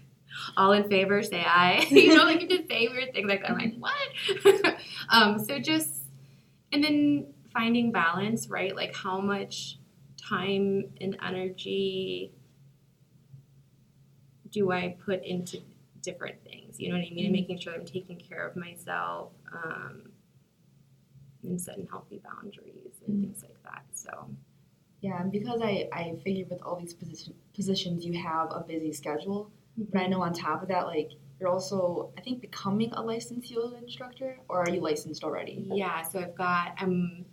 all 0.56 0.72
in 0.72 0.88
favor, 0.88 1.22
say 1.22 1.42
aye. 1.42 1.86
you 1.90 2.14
know, 2.14 2.24
like 2.24 2.42
you 2.42 2.48
just 2.48 2.68
say 2.68 2.88
weird 2.88 3.12
things 3.14 3.28
like 3.28 3.42
that. 3.42 3.50
I'm 3.50 3.58
like 3.58 3.74
what? 3.78 4.76
um, 5.08 5.42
so 5.42 5.58
just 5.58 6.02
and 6.72 6.82
then 6.82 7.26
finding 7.52 7.92
balance, 7.92 8.48
right? 8.48 8.74
Like 8.74 8.94
how 8.94 9.20
much 9.20 9.78
time 10.16 10.84
and 11.00 11.16
energy 11.22 12.32
do 14.52 14.70
I 14.70 14.96
put 15.04 15.24
into 15.24 15.60
different 16.02 16.42
things? 16.44 16.78
You 16.78 16.90
know 16.90 16.96
what 16.98 17.06
I 17.06 17.10
mean? 17.10 17.26
And 17.26 17.34
Mhm. 17.34 17.40
making 17.40 17.58
sure 17.58 17.74
I'm 17.74 17.84
taking 17.84 18.18
care 18.18 18.46
of 18.46 18.54
myself 18.56 19.32
um, 19.52 20.12
and 21.42 21.60
setting 21.60 21.86
healthy 21.88 22.20
boundaries 22.24 23.00
and 23.06 23.16
Mhm. 23.16 23.22
things 23.22 23.42
like 23.42 23.62
that. 23.64 23.84
So, 23.92 24.30
Yeah, 25.00 25.20
and 25.20 25.32
because 25.32 25.60
I, 25.62 25.88
I 25.92 26.14
figured 26.22 26.48
with 26.48 26.62
all 26.62 26.76
these 26.76 26.94
position, 26.94 27.34
positions 27.54 28.04
you 28.06 28.12
have 28.22 28.52
a 28.52 28.60
busy 28.60 28.92
schedule, 28.92 29.50
but 29.76 30.00
I 30.00 30.06
know 30.06 30.22
on 30.22 30.32
top 30.32 30.62
of 30.62 30.68
that, 30.68 30.86
like 30.86 31.10
you're 31.40 31.48
also 31.48 32.12
I 32.16 32.20
think 32.20 32.40
becoming 32.40 32.92
a 32.92 33.02
licensed 33.02 33.50
yoga 33.50 33.78
instructor, 33.78 34.38
or 34.48 34.60
are 34.60 34.68
you 34.70 34.80
licensed 34.80 35.24
already? 35.24 35.66
yeah, 35.68 36.02
so 36.02 36.20
I've 36.20 36.36
got, 36.36 36.80
um, 36.80 37.24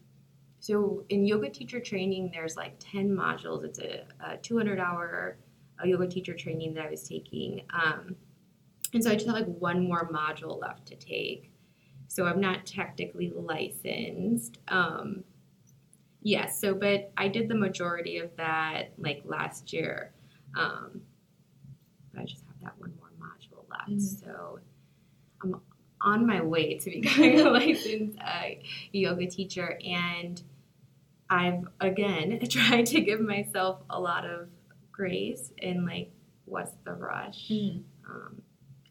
so 0.59 1.03
in 1.09 1.25
yoga 1.27 1.49
teacher 1.49 1.79
training, 1.79 2.31
there's 2.33 2.55
like 2.57 2.73
10 2.79 3.09
modules. 3.09 3.63
It's 3.63 3.79
a, 3.79 4.03
a 4.19 4.37
200 4.37 4.79
hour 4.79 5.37
uh, 5.81 5.85
yoga 5.87 6.07
teacher 6.07 6.33
training 6.33 6.73
that 6.75 6.85
I 6.85 6.89
was 6.89 7.07
taking. 7.07 7.61
Um, 7.73 8.15
and 8.93 9.03
so 9.03 9.11
I 9.11 9.13
just 9.15 9.25
have 9.27 9.35
like 9.35 9.45
one 9.45 9.83
more 9.87 10.09
module 10.11 10.59
left 10.59 10.87
to 10.87 10.95
take. 10.95 11.51
So 12.07 12.25
I'm 12.25 12.41
not 12.41 12.65
technically 12.65 13.31
licensed. 13.35 14.57
Um, 14.67 15.23
yes, 16.21 16.59
so, 16.59 16.73
but 16.73 17.11
I 17.17 17.27
did 17.27 17.47
the 17.49 17.55
majority 17.55 18.17
of 18.17 18.35
that 18.37 18.93
like 18.97 19.21
last 19.25 19.71
year. 19.73 20.11
Um, 20.57 21.01
but 22.11 22.21
I 22.21 22.25
just 22.25 22.43
have 22.47 22.59
that 22.63 22.79
one 22.79 22.93
more 22.97 23.11
module 23.19 23.69
left. 23.69 23.91
Mhm. 23.91 24.19
So 24.19 24.59
I'm 25.43 25.61
on 26.01 26.25
my 26.25 26.41
way 26.41 26.77
to 26.79 26.89
becoming 27.01 27.41
a 27.41 27.49
licensed 27.51 28.17
uh, 28.19 28.49
yoga 28.91 29.27
teacher. 29.27 29.79
And 29.85 30.41
I've, 31.29 31.67
again, 31.79 32.39
tried 32.49 32.87
to 32.87 33.01
give 33.01 33.21
myself 33.21 33.81
a 33.89 33.99
lot 33.99 34.25
of 34.25 34.49
grace 34.99 35.51
and 35.63 35.85
like, 35.85 36.11
what's 36.45 36.73
the 36.83 36.91
rush? 36.91 37.47
Mm. 37.49 37.83
Um, 38.07 38.41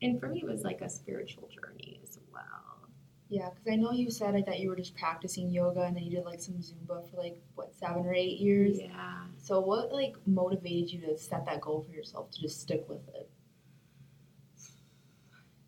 and 0.00 0.18
for 0.18 0.28
me, 0.28 0.40
it 0.40 0.46
was 0.46 0.62
like 0.62 0.80
a 0.80 0.88
spiritual 0.88 1.48
journey 1.48 2.00
as 2.02 2.18
well. 2.32 2.88
Yeah, 3.28 3.50
because 3.50 3.70
I 3.70 3.76
know 3.76 3.92
you 3.92 4.10
said 4.10 4.32
like, 4.32 4.46
that 4.46 4.58
you 4.60 4.70
were 4.70 4.76
just 4.76 4.96
practicing 4.96 5.50
yoga 5.50 5.82
and 5.82 5.94
then 5.94 6.02
you 6.04 6.10
did 6.10 6.24
like 6.24 6.40
some 6.40 6.54
Zumba 6.54 7.08
for 7.10 7.18
like 7.18 7.42
what 7.56 7.74
seven 7.78 8.06
or 8.06 8.14
eight 8.14 8.38
years. 8.38 8.78
Yeah. 8.80 9.18
So 9.36 9.60
what 9.60 9.92
like 9.92 10.14
motivated 10.26 10.90
you 10.90 11.00
to 11.02 11.18
set 11.18 11.44
that 11.44 11.60
goal 11.60 11.84
for 11.86 11.94
yourself 11.94 12.30
to 12.30 12.40
just 12.40 12.58
stick 12.60 12.88
with 12.88 13.06
it? 13.08 13.28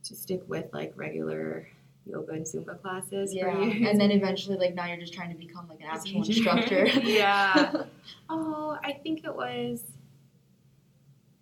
To 0.05 0.17
stick 0.17 0.43
with 0.49 0.73
like 0.73 0.95
regular 0.97 1.69
yoga 2.07 2.33
and 2.33 2.47
Zumba 2.47 2.81
classes 2.81 3.35
Yeah, 3.35 3.53
for 3.53 3.63
years. 3.63 3.89
and 3.91 4.01
then 4.01 4.11
eventually 4.11 4.57
like 4.57 4.75
now 4.75 4.87
you're 4.87 4.97
just 4.97 5.13
trying 5.13 5.31
to 5.31 5.39
become 5.39 5.69
like 5.69 5.81
an 5.81 5.89
actual 5.91 6.25
instructor. 6.25 6.87
yeah. 7.03 7.83
Oh, 8.33 8.79
I 8.83 8.93
think 8.93 9.25
it 9.25 9.35
was 9.35 9.83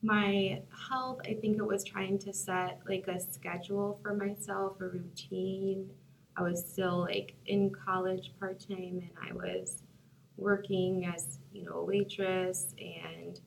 my 0.02 0.62
health. 0.88 1.20
I 1.24 1.34
think 1.34 1.58
it 1.58 1.66
was 1.66 1.84
trying 1.84 2.18
to 2.20 2.32
set 2.32 2.80
like 2.88 3.06
a 3.08 3.18
schedule 3.20 3.98
for 4.02 4.14
myself, 4.14 4.80
a 4.80 4.88
routine. 4.88 5.90
I 6.36 6.42
was 6.42 6.64
still 6.64 7.00
like 7.00 7.34
in 7.46 7.70
college 7.70 8.32
part 8.38 8.60
time 8.60 9.02
and 9.02 9.10
I 9.20 9.32
was 9.32 9.82
working 10.36 11.06
as, 11.06 11.38
you 11.52 11.64
know, 11.64 11.74
a 11.78 11.84
waitress 11.84 12.74
and 12.78 13.40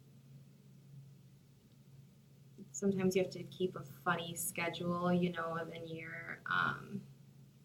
sometimes 2.72 3.16
you 3.16 3.22
have 3.24 3.32
to 3.32 3.44
keep 3.44 3.76
a 3.76 3.84
funny 4.04 4.36
schedule, 4.36 5.12
you 5.14 5.32
know, 5.32 5.56
and 5.60 5.72
then 5.72 5.88
you're 5.88 6.40
um, 6.52 7.02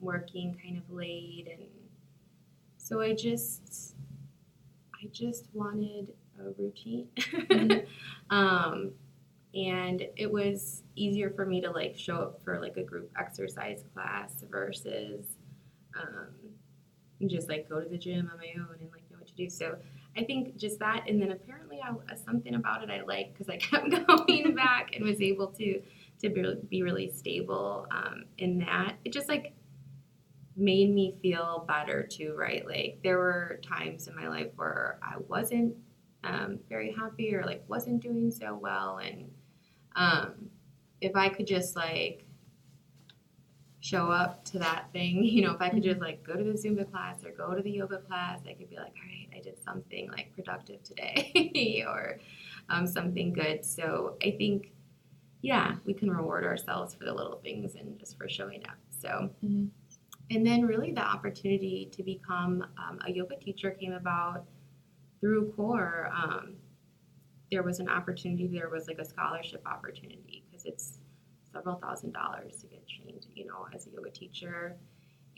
working 0.01 0.59
kind 0.63 0.79
of 0.79 0.91
late 0.91 1.49
and 1.51 1.69
so 2.79 3.01
I 3.01 3.15
just 3.15 3.95
I 4.95 5.07
just 5.13 5.47
wanted 5.53 6.13
a 6.41 6.51
routine. 6.61 7.09
Mm-hmm. 7.17 7.87
um, 8.37 8.93
and 9.55 10.07
it 10.17 10.31
was 10.31 10.83
easier 10.97 11.31
for 11.31 11.47
me 11.47 11.61
to 11.63 11.71
like 11.71 11.99
show 11.99 12.17
up 12.17 12.43
for 12.45 12.61
like 12.61 12.77
a 12.77 12.83
group 12.83 13.11
exercise 13.19 13.85
class 13.95 14.45
versus 14.51 15.25
um, 15.99 17.29
just 17.29 17.49
like 17.49 17.69
go 17.69 17.81
to 17.81 17.89
the 17.89 17.97
gym 17.97 18.31
on 18.31 18.39
my 18.39 18.53
own 18.57 18.77
and 18.81 18.91
like 18.93 19.03
know 19.11 19.19
what 19.19 19.27
to 19.29 19.35
do. 19.35 19.49
So 19.49 19.77
I 20.17 20.25
think 20.25 20.57
just 20.57 20.79
that, 20.81 21.05
and 21.09 21.21
then 21.21 21.33
apparently 21.33 21.81
I, 21.83 21.91
uh, 21.91 22.17
something 22.17 22.55
about 22.55 22.83
it 22.83 22.91
I 22.91 23.03
liked 23.03 23.35
because 23.35 23.49
I 23.49 23.57
kept 23.59 24.07
going 24.07 24.55
back 24.57 24.95
and 24.95 25.05
was 25.05 25.21
able 25.21 25.49
to 25.49 25.83
to 26.23 26.31
be, 26.31 26.55
be 26.71 26.83
really 26.83 27.11
stable 27.11 27.87
um, 27.91 28.25
in 28.39 28.59
that. 28.61 28.97
It 29.05 29.13
just 29.13 29.29
like 29.29 29.55
made 30.57 30.93
me 30.93 31.15
feel 31.21 31.65
better 31.69 32.03
too, 32.03 32.35
right? 32.37 32.67
Like 32.67 33.01
there 33.03 33.19
were 33.19 33.61
times 33.63 34.09
in 34.09 34.17
my 34.17 34.29
life 34.29 34.49
where 34.57 34.99
I 35.03 35.17
wasn't 35.29 35.77
um, 36.27 36.59
very 36.69 36.93
happy 36.93 37.35
or 37.35 37.45
like 37.45 37.65
wasn't 37.69 38.03
doing 38.03 38.31
so 38.31 38.59
well, 38.61 38.99
and 38.99 39.31
um, 39.95 40.51
if 41.01 41.15
I 41.15 41.29
could 41.29 41.47
just 41.47 41.77
like 41.77 42.27
show 43.81 44.11
up 44.11 44.45
to 44.47 44.59
that 44.59 44.87
thing, 44.93 45.23
you 45.25 45.43
know, 45.43 45.53
if 45.53 45.61
I 45.61 45.71
could 45.71 45.83
just 45.83 46.01
like 46.01 46.23
go 46.25 46.35
to 46.35 46.45
the 46.45 46.53
Zumba 46.53 46.91
class 46.91 47.25
or 47.25 47.31
go 47.31 47.55
to 47.55 47.63
the 47.63 47.71
yoga 47.71 47.99
class, 47.99 48.41
I 48.49 48.55
could 48.55 48.69
be 48.69 48.77
like, 48.77 48.95
all 48.97 49.07
right, 49.07 49.29
I 49.35 49.41
did 49.41 49.63
something 49.63 50.11
like 50.11 50.35
productive 50.35 50.83
today 50.83 51.85
or 51.89 52.19
um, 52.69 52.87
something 52.87 53.33
good. 53.33 53.65
So 53.65 54.17
I 54.25 54.33
think, 54.33 54.73
yeah, 55.43 55.77
we 55.85 55.95
can 55.95 56.11
reward 56.11 56.45
ourselves 56.45 56.95
for 56.95 57.05
the 57.05 57.15
little 57.15 57.41
things 57.45 57.77
and 57.77 57.99
just 57.99 58.19
for 58.19 58.29
showing 58.29 58.65
up. 58.67 58.77
So. 58.91 59.31
Mm-hmm 59.45 59.67
and 60.31 60.45
then 60.45 60.67
really 60.67 60.93
the 60.93 61.03
opportunity 61.03 61.89
to 61.93 62.03
become 62.03 62.65
um, 62.79 62.99
a 63.07 63.13
yoga 63.13 63.37
teacher 63.37 63.71
came 63.71 63.93
about 63.93 64.45
through 65.21 65.53
core 65.57 66.11
um, 66.15 66.55
there 67.51 67.63
was 67.63 67.81
an 67.81 67.89
opportunity 67.89 68.47
there 68.49 68.69
was 68.69 68.87
like 68.89 68.99
a 68.99 69.05
scholarship 69.05 69.63
opportunity 69.67 70.45
because 70.51 70.65
it's 70.65 70.99
several 71.53 71.77
thousand 71.77 72.13
dollars 72.13 72.57
to 72.61 72.67
get 72.67 72.83
trained 72.89 73.27
you 73.35 73.47
know 73.47 73.67
as 73.75 73.87
a 73.87 73.91
yoga 73.91 74.11
teacher. 74.11 74.77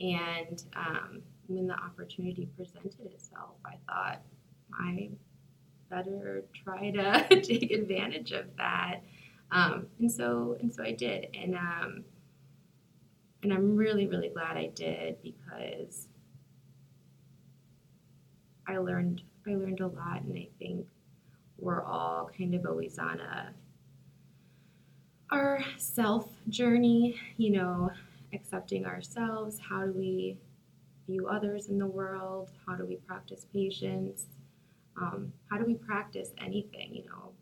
And 0.01 0.63
um, 0.77 1.23
when 1.49 1.67
the 1.67 1.75
opportunity 1.75 2.49
presented 2.57 3.07
itself 3.07 3.57
i 3.65 3.75
thought 3.89 4.23
i 4.73 5.11
better 5.91 6.45
try 6.65 6.91
to 6.91 7.41
take 7.43 7.71
advantage 7.71 8.33
of 8.33 8.45
that. 8.57 9.01
Um, 9.51 9.87
and 9.99 10.11
so 10.11 10.57
and 10.61 10.73
so 10.73 10.83
i 10.83 10.93
did. 10.93 11.29
And 11.35 11.55
um, 11.55 12.05
and 13.43 13.53
I'm 13.53 13.77
really, 13.77 14.07
really 14.07 14.29
glad 14.29 14.57
I 14.57 14.71
did 14.75 15.23
because 15.23 16.09
I 18.67 18.79
learned 18.79 19.23
I 19.49 19.55
learned 19.55 19.81
a 19.81 19.87
lot 19.87 20.23
and 20.23 20.37
I 20.37 20.49
think 20.59 20.87
we're 21.59 21.83
all 21.83 22.31
kind 22.37 22.55
of 22.55 22.67
always 22.67 22.99
on 22.99 23.21
a 23.21 23.53
our 25.31 25.63
self 25.77 26.27
journey, 26.49 27.21
you 27.37 27.51
know, 27.51 27.91
accepting 28.33 28.87
ourselves, 28.87 29.59
how 29.59 29.85
do 29.85 29.93
we 29.93 30.37
view 31.07 31.29
others 31.29 31.69
in 31.69 31.79
the 31.79 31.87
world, 31.87 32.51
how 32.67 32.75
do 32.75 32.87
we 32.87 32.97
practice 32.97 33.47
patience, 33.53 34.27
um, 35.01 35.33
how 35.51 35.59
do 35.59 35.65
we 35.65 35.75
practice 35.75 36.33
anything, 36.39 36.95
you 36.95 37.05
know. 37.05 37.33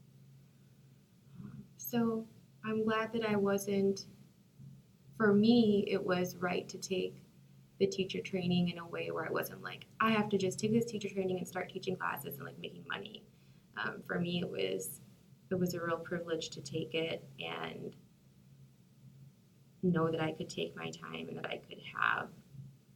So 1.77 2.25
I'm 2.65 2.85
glad 2.85 3.13
that 3.13 3.25
I 3.25 3.37
wasn't 3.37 4.07
for 5.17 5.33
me, 5.33 5.85
it 5.89 6.05
was 6.05 6.37
right 6.37 6.69
to 6.69 6.79
take 6.79 7.15
the 7.79 7.87
teacher 7.87 8.21
training 8.21 8.71
in 8.71 8.79
a 8.79 8.87
way 8.87 9.11
where 9.11 9.27
I 9.27 9.31
wasn't 9.31 9.63
like, 9.63 9.87
I 10.01 10.11
have 10.13 10.29
to 10.31 10.39
just 10.39 10.59
take 10.59 10.73
this 10.73 10.87
teacher 10.87 11.09
training 11.09 11.39
and 11.39 11.47
start 11.47 11.71
teaching 11.71 11.97
classes 11.97 12.37
and 12.37 12.45
like 12.45 12.59
making 12.59 12.85
money. 12.89 13.23
Um, 13.77 14.03
for 14.07 14.19
me, 14.19 14.41
it 14.41 14.49
was 14.49 15.01
it 15.51 15.55
was 15.55 15.75
a 15.75 15.81
real 15.81 15.99
privilege 15.99 16.51
to 16.51 16.61
take 16.61 16.95
it 16.95 17.25
and 17.39 17.95
know 19.83 20.11
that 20.11 20.21
I 20.21 20.33
could 20.33 20.49
take 20.49 20.75
my 20.77 20.91
time 20.91 21.29
and 21.29 21.37
that 21.37 21.47
I 21.47 21.59
could 21.59 21.79
have 22.01 22.29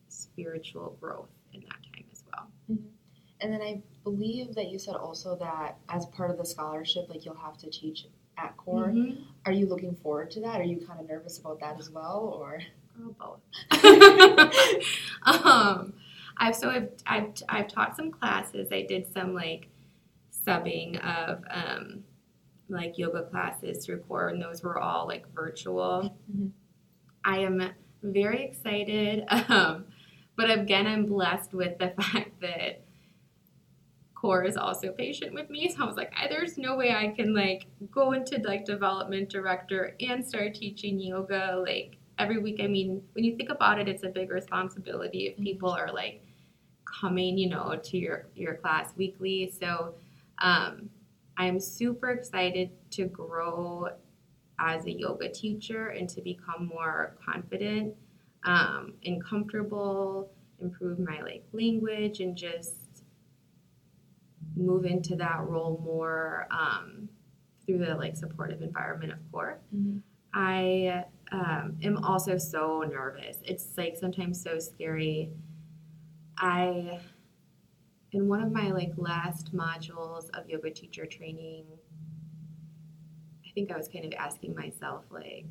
spiritual 0.09 0.97
growth 1.01 1.29
in 1.53 1.61
that 1.61 1.79
time 1.95 2.05
as 2.11 2.25
well. 2.27 2.51
Mm-hmm. 2.71 2.87
And 3.43 3.53
then 3.53 3.62
I 3.62 3.83
believe 4.05 4.55
that 4.55 4.71
you 4.71 4.79
said 4.79 4.97
also 4.97 5.37
that 5.37 5.79
as 5.88 6.07
part 6.07 6.31
of 6.31 6.38
the 6.38 6.45
scholarship, 6.45 7.09
like 7.09 7.25
you'll 7.25 7.37
have 7.37 7.57
to 7.59 7.71
teach 7.71 8.07
at 8.37 8.57
core. 8.57 8.88
Mm-hmm. 8.88 9.23
Are 9.47 9.53
you 9.53 9.66
looking 9.66 9.95
forward 9.95 10.31
to 10.33 10.40
that? 10.40 10.61
Are 10.61 10.64
you 10.64 10.85
kind 10.85 11.01
of 11.01 11.09
nervous 11.09 11.38
about 11.38 11.61
that 11.61 11.79
as 11.79 11.90
well, 11.90 12.37
or? 12.38 12.61
Both. 13.09 13.41
um, 15.45 15.95
I've 16.37 16.57
so 16.57 16.71
I've, 16.71 16.91
I've 17.07 17.33
I've 17.49 17.69
taught 17.69 17.97
some 17.97 18.11
classes. 18.11 18.69
I 18.73 18.83
did 18.83 19.13
some 19.13 19.35
like 19.35 19.69
subbing 20.47 20.99
of 21.05 21.45
um, 21.51 22.05
like 22.69 22.99
yoga 22.99 23.23
classes 23.25 23.85
through 23.85 23.99
core, 24.01 24.29
and 24.29 24.41
those 24.41 24.63
were 24.63 24.79
all 24.79 25.07
like 25.07 25.25
virtual. 25.35 26.15
Mm-hmm. 26.33 26.49
I 27.25 27.39
am 27.41 27.71
very 28.03 28.45
excited, 28.45 29.25
um, 29.49 29.85
but 30.37 30.51
again, 30.51 30.87
I'm 30.87 31.07
blessed 31.07 31.53
with 31.53 31.79
the 31.79 31.91
fact 32.03 32.41
that 32.41 32.83
core 34.15 34.45
is 34.45 34.57
also 34.57 34.93
patient 34.93 35.35
with 35.35 35.49
me. 35.51 35.69
So 35.69 35.83
I 35.83 35.87
was 35.87 35.97
like, 35.97 36.13
there's 36.29 36.59
no 36.59 36.77
way 36.77 36.95
I 36.95 37.09
can 37.09 37.35
like 37.35 37.67
go 37.91 38.13
into 38.13 38.39
like 38.45 38.65
development 38.65 39.31
director 39.31 39.95
and 40.01 40.27
start 40.27 40.55
teaching 40.55 41.01
yoga 41.01 41.63
like 41.67 41.97
every 42.20 42.38
week. 42.38 42.61
I 42.62 42.66
mean, 42.66 43.02
when 43.14 43.24
you 43.24 43.37
think 43.37 43.50
about 43.50 43.80
it, 43.80 43.88
it's 43.88 44.04
a 44.04 44.09
big 44.09 44.30
responsibility 44.30 45.26
if 45.26 45.35
mm-hmm. 45.35 45.44
people 45.44 45.70
are 45.70 45.92
like 45.92 46.22
coming, 46.85 47.38
you 47.38 47.48
know, 47.48 47.78
to 47.83 47.96
your 47.96 48.26
your 48.35 48.54
class 48.54 48.92
weekly. 48.96 49.52
So 49.59 49.94
um, 50.42 50.90
I'm 51.37 51.59
super 51.59 52.11
excited 52.11 52.70
to 52.92 53.06
grow 53.06 53.88
as 54.59 54.85
a 54.85 54.92
yoga 54.92 55.30
teacher 55.30 55.88
and 55.88 56.09
to 56.11 56.20
become 56.20 56.66
more 56.66 57.16
confident 57.24 57.94
um, 58.44 58.92
and 59.04 59.24
comfortable, 59.24 60.30
improve 60.61 60.98
my 60.98 61.20
like 61.22 61.44
language 61.52 62.20
and 62.20 62.37
just 62.37 62.74
move 64.56 64.85
into 64.85 65.16
that 65.16 65.40
role 65.46 65.80
more 65.83 66.46
um, 66.50 67.09
through 67.64 67.78
the 67.78 67.94
like 67.94 68.16
supportive 68.16 68.61
environment 68.61 69.12
of 69.12 69.18
core. 69.33 69.59
Mm-hmm. 69.74 69.98
I 70.35 71.04
um, 71.33 71.77
am 71.83 71.99
also 72.05 72.38
so 72.38 72.83
nervous. 72.90 73.38
It's 73.45 73.77
like 73.77 73.97
sometimes 73.97 74.43
so 74.43 74.59
scary. 74.59 75.31
I 76.38 77.01
in 78.12 78.29
one 78.29 78.43
of 78.43 78.53
my 78.53 78.71
like 78.71 78.93
last 78.97 79.55
modules 79.55 80.31
of 80.31 80.49
yoga 80.49 80.71
teacher 80.71 81.07
training, 81.07 81.64
I 83.47 83.51
think 83.53 83.71
I 83.71 83.77
was 83.77 83.88
kind 83.88 84.05
of 84.05 84.12
asking 84.19 84.55
myself 84.55 85.05
like, 85.11 85.47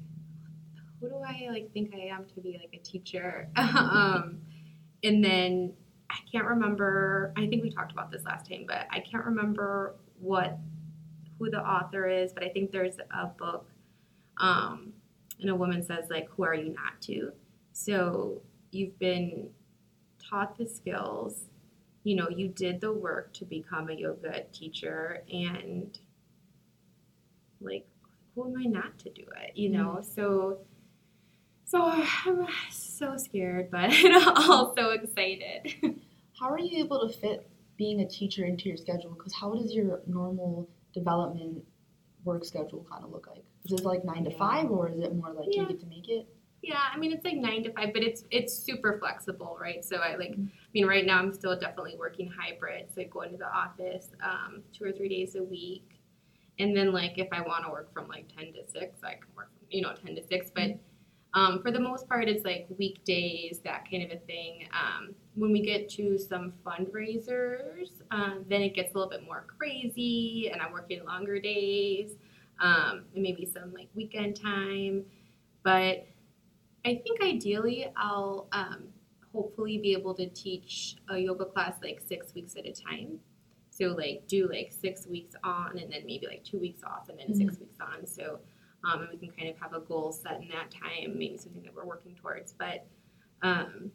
who 1.00 1.10
do 1.10 1.16
I 1.26 1.48
like 1.50 1.72
think 1.74 1.94
I 1.94 2.08
am 2.14 2.26
to 2.36 2.42
be 2.42 2.60
like 2.60 2.74
a 2.74 2.84
teacher? 2.84 3.50
um, 3.56 4.42
and 5.04 5.24
then 5.24 5.74
I 6.10 6.18
can't 6.32 6.46
remember. 6.46 7.34
I 7.38 7.48
think 7.48 7.64
we 7.64 7.70
talked 7.70 7.92
about 7.92 8.12
this 8.12 8.24
last 8.24 8.50
time, 8.50 8.66
but 8.68 8.88
I 8.92 9.00
can't 9.00 9.24
remember 9.24 9.96
what 10.20 10.58
who 11.38 11.50
the 11.50 11.60
author 11.60 12.08
is. 12.08 12.34
But 12.34 12.44
I 12.44 12.50
think 12.50 12.72
there's 12.72 12.98
a 13.14 13.28
book, 13.28 13.70
um, 14.42 14.94
and 15.40 15.50
a 15.50 15.56
woman 15.56 15.84
says 15.84 16.06
like, 16.10 16.30
"Who 16.32 16.44
are 16.44 16.56
you 16.56 16.74
not 16.74 17.02
to?" 17.02 17.32
So 17.74 18.42
you've 18.72 18.98
been 19.00 19.50
taught 20.30 20.58
the 20.58 20.68
skills. 20.68 21.46
You 22.04 22.16
know, 22.16 22.30
you 22.30 22.48
did 22.48 22.82
the 22.82 22.92
work 22.92 23.34
to 23.34 23.46
become 23.46 23.90
a 23.90 23.94
yoga 23.94 24.44
teacher, 24.52 25.24
and 25.32 25.98
like, 27.62 27.88
who 28.36 28.46
am 28.46 28.56
I 28.58 28.66
not 28.66 28.98
to 29.00 29.10
do 29.10 29.24
it? 29.44 29.58
You 29.58 29.70
know, 29.70 29.98
mm-hmm. 30.00 30.12
so 30.14 30.60
so 31.66 31.84
I'm 31.84 32.48
so 32.72 33.16
scared, 33.18 33.70
but 33.70 33.92
also 34.38 34.90
excited. 34.90 36.00
How 36.40 36.50
are 36.50 36.60
you 36.60 36.84
able 36.84 37.08
to 37.08 37.14
fit 37.14 37.48
being 37.78 38.00
a 38.00 38.08
teacher 38.08 38.46
into 38.46 38.70
your 38.70 38.78
schedule? 38.78 39.12
Because 39.12 39.34
how 39.34 39.54
does 39.54 39.72
your 39.74 40.02
normal 40.08 40.68
development 40.94 41.64
work 42.24 42.44
schedule 42.44 42.86
kind 42.90 43.04
of 43.04 43.12
look 43.12 43.28
like? 43.28 43.44
Is 43.66 43.74
it 43.74 43.86
like 43.86 44.06
nine 44.06 44.24
to 44.24 44.32
five, 44.38 44.72
or 44.72 44.90
is 44.90 45.00
it 45.00 45.16
more 45.16 45.32
like 45.32 45.48
yeah. 45.52 45.62
you 45.62 45.68
get 45.68 45.80
to 45.82 45.86
make 45.88 46.10
it? 46.10 46.28
Yeah, 46.62 46.82
I 46.94 46.98
mean 46.98 47.14
it's 47.14 47.24
like 47.24 47.38
nine 47.38 47.64
to 47.64 47.74
five, 47.74 47.94
but 47.94 48.04
it's 48.04 48.24
it's 48.32 48.54
super 48.54 48.98
flexible, 49.00 49.58
right? 49.60 49.84
So 49.84 49.98
I 49.98 50.16
like. 50.16 50.36
I 50.38 50.72
mean, 50.74 50.86
right 50.86 51.06
now 51.06 51.20
I'm 51.20 51.34
still 51.34 51.58
definitely 51.60 51.96
working 51.98 52.30
hybrid, 52.30 52.88
so 52.94 53.02
I 53.02 53.06
go 53.06 53.22
into 53.22 53.38
the 53.38 53.52
office 53.52 54.10
um, 54.24 54.62
two 54.74 54.86
or 54.86 54.92
three 54.92 55.10
days 55.10 55.36
a 55.36 55.44
week, 55.44 56.00
and 56.60 56.76
then 56.76 56.92
like 56.92 57.18
if 57.18 57.28
I 57.32 57.42
want 57.42 57.66
to 57.66 57.72
work 57.72 57.94
from 57.94 58.08
like 58.08 58.26
ten 58.36 58.54
to 58.54 58.68
six, 58.68 59.04
I 59.04 59.14
can 59.14 59.30
work 59.36 59.50
from 59.58 59.68
you 59.70 59.82
know 59.82 59.94
ten 59.94 60.16
to 60.16 60.24
six, 60.24 60.52
but. 60.54 60.64
Mm-hmm 60.64 60.78
um, 61.34 61.62
for 61.62 61.72
the 61.72 61.80
most 61.80 62.08
part, 62.08 62.28
it's 62.28 62.44
like 62.44 62.68
weekdays, 62.78 63.60
that 63.64 63.90
kind 63.90 64.04
of 64.04 64.12
a 64.12 64.20
thing. 64.22 64.68
Um, 64.74 65.14
when 65.36 65.52
we 65.52 65.62
get 65.62 65.88
to 65.92 66.18
some 66.18 66.54
fundraisers, 66.66 68.02
um, 68.10 68.46
then 68.50 68.62
it 68.62 68.74
gets 68.74 68.96
a 68.96 68.98
little 68.98 69.10
bit 69.10 69.24
more 69.24 69.46
crazy, 69.58 70.50
and 70.52 70.62
I'm 70.62 70.72
working 70.72 71.06
longer 71.06 71.40
days, 71.40 72.16
um, 72.62 73.06
and 73.14 73.24
maybe 73.24 73.46
some 73.46 73.74
like 73.74 73.90
weekend 73.94 74.40
time. 74.40 75.06
But 75.64 76.08
I 76.86 77.02
think 77.04 77.22
ideally, 77.22 77.92
I'll 77.98 78.48
um, 78.52 78.88
hopefully 79.34 79.78
be 79.78 79.94
able 79.94 80.14
to 80.16 80.28
teach 80.30 80.96
a 81.10 81.18
yoga 81.18 81.46
class 81.46 81.76
like 81.82 82.02
six 82.06 82.34
weeks 82.34 82.56
at 82.56 82.66
a 82.66 82.72
time. 82.72 83.20
So 83.70 83.88
like 83.88 84.28
do 84.28 84.50
like 84.50 84.74
six 84.74 85.08
weeks 85.08 85.36
on 85.44 85.78
and 85.78 85.92
then 85.92 86.06
maybe 86.06 86.28
like 86.28 86.44
two 86.44 86.60
weeks 86.60 86.84
off 86.84 87.10
and 87.10 87.18
then 87.20 87.28
mm-hmm. 87.28 87.48
six 87.48 87.60
weeks 87.60 87.78
on. 87.80 88.06
So 88.06 88.40
um, 88.84 89.02
and 89.02 89.10
we 89.10 89.18
can 89.18 89.36
kind 89.36 89.50
of 89.50 89.58
have 89.60 89.74
a 89.74 89.82
goal 89.82 90.12
set 90.12 90.42
in 90.42 90.48
that 90.50 90.72
time, 90.72 91.18
maybe 91.18 91.38
something 91.38 91.64
that 91.64 91.74
we're 91.74 91.86
working 91.86 92.16
towards. 92.16 92.54
But 92.54 92.86
um, 93.42 93.92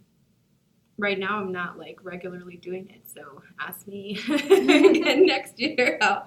right 0.99 1.19
now, 1.19 1.41
I'm 1.41 1.53
not 1.53 1.79
like 1.79 1.99
regularly 2.03 2.57
doing 2.57 2.89
it. 2.91 3.03
So 3.13 3.43
ask 3.61 3.87
me 3.87 4.19
again 4.29 5.27
next 5.27 5.59
year 5.59 5.99
how, 6.01 6.25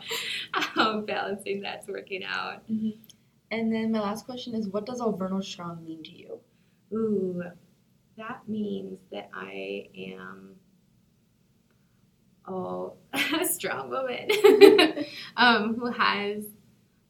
how 0.52 1.02
balancing 1.02 1.62
that's 1.62 1.88
working 1.88 2.24
out. 2.24 2.68
Mm-hmm. 2.70 3.00
And 3.52 3.74
then 3.74 3.92
my 3.92 4.00
last 4.00 4.26
question 4.26 4.56
is, 4.56 4.68
what 4.68 4.86
does 4.86 5.00
Alverno 5.00 5.44
Strong 5.44 5.84
mean 5.86 6.04
to 6.04 6.12
you? 6.12 6.40
Ooh, 6.94 7.44
that 8.18 8.42
means 8.48 9.00
that 9.12 9.30
I 9.34 9.88
am 9.98 10.56
oh, 12.48 12.94
a 13.14 13.46
strong 13.46 13.90
woman 13.90 14.28
um, 15.38 15.76
who 15.76 15.92
has 15.92 16.46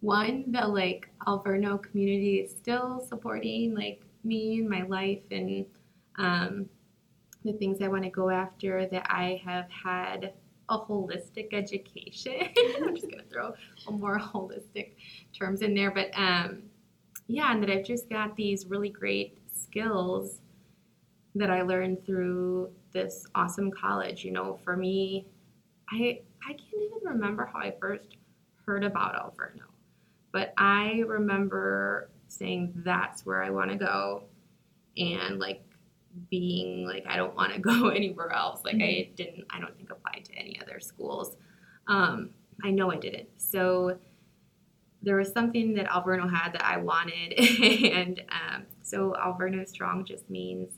one 0.02 0.46
the 0.48 0.68
like 0.68 1.10
Alverno 1.26 1.82
community 1.82 2.38
is 2.38 2.52
still 2.52 3.04
supporting 3.08 3.74
like 3.74 4.02
me 4.24 4.60
and 4.60 4.70
my 4.70 4.84
life 4.84 5.22
and 5.32 5.66
um, 6.18 6.70
the 7.48 7.54
things 7.54 7.82
I 7.82 7.88
want 7.88 8.04
to 8.04 8.10
go 8.10 8.30
after. 8.30 8.86
That 8.86 9.08
I 9.10 9.42
have 9.46 9.70
had 9.70 10.34
a 10.70 10.78
holistic 10.78 11.54
education. 11.54 12.50
I'm 12.78 12.96
just 12.96 13.10
gonna 13.10 13.24
throw 13.32 13.54
a 13.88 13.92
more 13.92 14.20
holistic 14.20 14.92
terms 15.38 15.62
in 15.62 15.74
there, 15.74 15.92
but 15.92 16.10
um, 16.16 16.64
yeah, 17.28 17.52
and 17.52 17.62
that 17.64 17.70
I've 17.70 17.86
just 17.86 18.10
got 18.10 18.36
these 18.36 18.66
really 18.68 18.90
great 18.90 19.38
skills 19.52 20.42
that 21.36 21.50
I 21.50 21.62
learned 21.62 22.06
through 22.06 22.72
this 22.92 23.26
awesome 23.36 23.72
college. 23.72 24.24
You 24.24 24.32
know, 24.32 24.60
for 24.64 24.76
me, 24.76 25.28
I 25.92 26.22
I 26.44 26.54
can't 26.54 26.84
even 26.84 27.00
remember 27.04 27.46
how 27.46 27.60
I 27.60 27.74
first 27.80 28.18
heard 28.66 28.84
about 28.84 29.16
Alverno, 29.16 29.64
but 30.32 30.54
I 30.58 31.04
remember 31.08 32.10
saying 32.28 32.74
that's 32.84 33.26
where 33.26 33.42
I 33.42 33.50
want 33.50 33.72
to 33.72 33.78
go, 33.78 34.24
and 34.98 35.40
like 35.40 35.62
being 36.30 36.86
like 36.86 37.06
I 37.08 37.16
don't 37.16 37.36
want 37.36 37.54
to 37.54 37.60
go 37.74 37.90
anywhere 37.90 38.32
else. 38.32 38.62
Like 38.64 38.76
mm-hmm. 38.76 39.10
I 39.10 39.10
didn't, 39.16 39.46
I 39.50 39.60
don't 39.60 39.76
think 39.78 39.92
applied 39.92 40.26
to 40.26 40.34
any 40.36 40.60
other 40.62 40.80
schools. 40.80 41.38
Um, 41.88 42.32
I 42.64 42.72
know 42.72 42.92
I 42.92 42.98
didn't. 42.98 43.30
So 43.38 43.98
there 45.02 45.16
was 45.16 45.32
something 45.32 45.74
that 45.76 45.88
Alverno 45.88 46.30
had 46.30 46.54
that 46.54 46.66
I 46.66 46.78
wanted, 46.78 47.34
and 47.94 48.22
um, 48.30 48.66
so 48.82 49.16
Alverno 49.24 49.68
Strong 49.68 50.06
just 50.06 50.30
means 50.30 50.74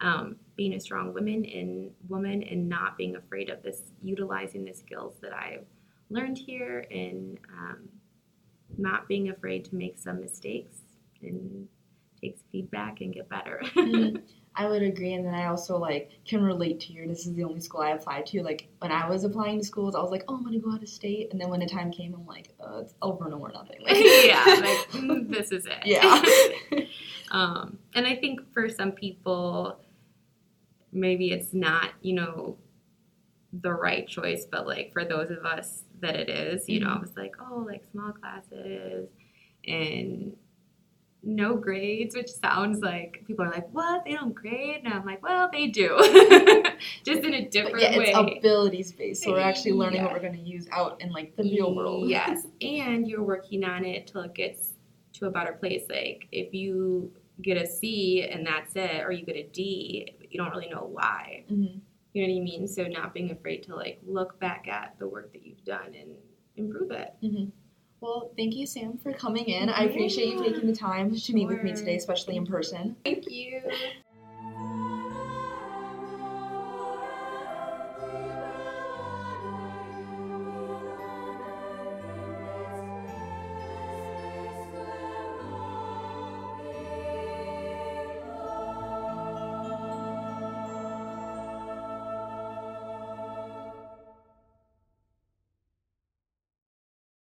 um, 0.00 0.36
being 0.56 0.74
a 0.74 0.80
strong 0.80 1.14
woman 1.14 1.44
and 1.46 1.90
woman 2.08 2.42
and 2.42 2.68
not 2.68 2.98
being 2.98 3.16
afraid 3.16 3.48
of 3.48 3.62
this, 3.62 3.80
utilizing 4.02 4.64
the 4.64 4.74
skills 4.74 5.14
that 5.22 5.32
I've 5.32 5.64
learned 6.10 6.38
here, 6.38 6.86
and 6.90 7.38
um, 7.58 7.88
not 8.76 9.08
being 9.08 9.30
afraid 9.30 9.64
to 9.66 9.74
make 9.74 9.98
some 9.98 10.20
mistakes 10.20 10.76
and 11.22 11.66
take 12.20 12.38
feedback 12.52 13.00
and 13.00 13.14
get 13.14 13.28
better. 13.28 13.60
mm-hmm. 13.76 14.16
I 14.58 14.66
would 14.66 14.82
agree, 14.82 15.12
and 15.12 15.26
then 15.26 15.34
I 15.34 15.46
also 15.46 15.76
like 15.76 16.10
can 16.24 16.42
relate 16.42 16.80
to 16.80 16.92
your. 16.92 17.06
This 17.06 17.26
is 17.26 17.34
the 17.34 17.44
only 17.44 17.60
school 17.60 17.82
I 17.82 17.90
applied 17.90 18.24
to. 18.26 18.42
Like 18.42 18.68
when 18.78 18.90
I 18.90 19.06
was 19.06 19.22
applying 19.24 19.58
to 19.58 19.64
schools, 19.64 19.94
I 19.94 20.00
was 20.00 20.10
like, 20.10 20.24
"Oh, 20.28 20.36
I'm 20.36 20.44
gonna 20.44 20.58
go 20.58 20.72
out 20.72 20.82
of 20.82 20.88
state," 20.88 21.28
and 21.30 21.40
then 21.40 21.50
when 21.50 21.60
the 21.60 21.66
time 21.66 21.92
came, 21.92 22.14
I'm 22.14 22.26
like, 22.26 22.54
"Oh, 22.58 22.80
it's 22.80 22.94
Alverno 23.02 23.52
nothing." 23.52 23.80
Like, 23.86 23.96
yeah, 23.98 24.44
like 24.46 24.90
mm, 24.92 25.30
this 25.30 25.52
is 25.52 25.66
it. 25.66 25.84
Yeah. 25.84 26.22
um, 27.30 27.78
and 27.94 28.06
I 28.06 28.16
think 28.16 28.50
for 28.54 28.68
some 28.70 28.92
people, 28.92 29.78
maybe 30.90 31.32
it's 31.32 31.52
not, 31.52 31.90
you 32.00 32.14
know, 32.14 32.56
the 33.52 33.72
right 33.72 34.08
choice, 34.08 34.46
but 34.50 34.66
like 34.66 34.90
for 34.92 35.04
those 35.04 35.30
of 35.30 35.44
us 35.44 35.82
that 36.00 36.16
it 36.16 36.30
is, 36.30 36.66
you 36.66 36.80
mm-hmm. 36.80 36.88
know, 36.88 36.94
I 36.96 36.98
was 36.98 37.14
like, 37.14 37.34
"Oh, 37.38 37.58
like 37.58 37.84
small 37.92 38.12
classes," 38.12 39.10
and 39.66 40.34
no 41.22 41.56
grades, 41.56 42.14
which 42.14 42.30
sounds 42.30 42.80
like 42.80 43.24
people 43.26 43.44
are 43.44 43.50
like, 43.50 43.68
what? 43.72 44.04
They 44.04 44.12
don't 44.12 44.34
grade? 44.34 44.82
And 44.84 44.94
I'm 44.94 45.04
like, 45.04 45.22
well, 45.22 45.48
they 45.52 45.66
do. 45.66 45.96
Just 47.04 47.22
in 47.22 47.34
a 47.34 47.48
different 47.48 47.80
yeah, 47.80 47.98
way. 47.98 48.12
It's 48.14 48.38
abilities 48.38 48.92
based. 48.92 49.24
So 49.24 49.32
we're 49.32 49.40
actually 49.40 49.72
learning 49.72 49.96
yeah. 49.96 50.04
what 50.04 50.12
we're 50.12 50.20
going 50.20 50.34
to 50.34 50.40
use 50.40 50.66
out 50.72 51.00
in 51.00 51.10
like 51.10 51.34
the 51.36 51.42
real 51.42 51.74
world. 51.74 52.08
yes. 52.08 52.46
And 52.60 53.08
you're 53.08 53.24
working 53.24 53.64
on 53.64 53.84
it 53.84 54.06
till 54.06 54.22
it 54.22 54.34
gets 54.34 54.74
to 55.14 55.26
a 55.26 55.30
better 55.30 55.52
place. 55.52 55.84
Like 55.88 56.28
if 56.30 56.54
you 56.54 57.12
get 57.42 57.56
a 57.56 57.66
C 57.66 58.28
and 58.30 58.46
that's 58.46 58.74
it, 58.76 59.02
or 59.02 59.12
you 59.12 59.24
get 59.24 59.36
a 59.36 59.48
D, 59.52 60.14
you 60.30 60.38
don't 60.38 60.50
really 60.50 60.68
know 60.68 60.88
why. 60.90 61.44
Mm-hmm. 61.50 61.78
You 62.12 62.26
know 62.26 62.32
what 62.32 62.40
I 62.40 62.44
mean? 62.44 62.68
So 62.68 62.84
not 62.84 63.12
being 63.12 63.30
afraid 63.30 63.62
to 63.64 63.74
like 63.74 64.00
look 64.06 64.38
back 64.40 64.68
at 64.68 64.94
the 64.98 65.08
work 65.08 65.32
that 65.32 65.44
you've 65.44 65.64
done 65.64 65.94
and 65.98 66.12
improve 66.56 66.90
it. 66.90 67.14
Mm-hmm. 67.22 67.50
Well, 68.00 68.30
thank 68.36 68.54
you, 68.54 68.66
Sam, 68.66 68.98
for 68.98 69.12
coming 69.12 69.46
in. 69.46 69.68
I 69.68 69.84
appreciate 69.84 70.34
you 70.34 70.42
taking 70.42 70.66
the 70.66 70.76
time 70.76 71.14
to 71.14 71.32
meet 71.32 71.46
with 71.46 71.62
me 71.62 71.72
today, 71.72 71.96
especially 71.96 72.36
in 72.36 72.46
person. 72.46 72.96
Thank 73.04 73.30
you. 73.30 73.62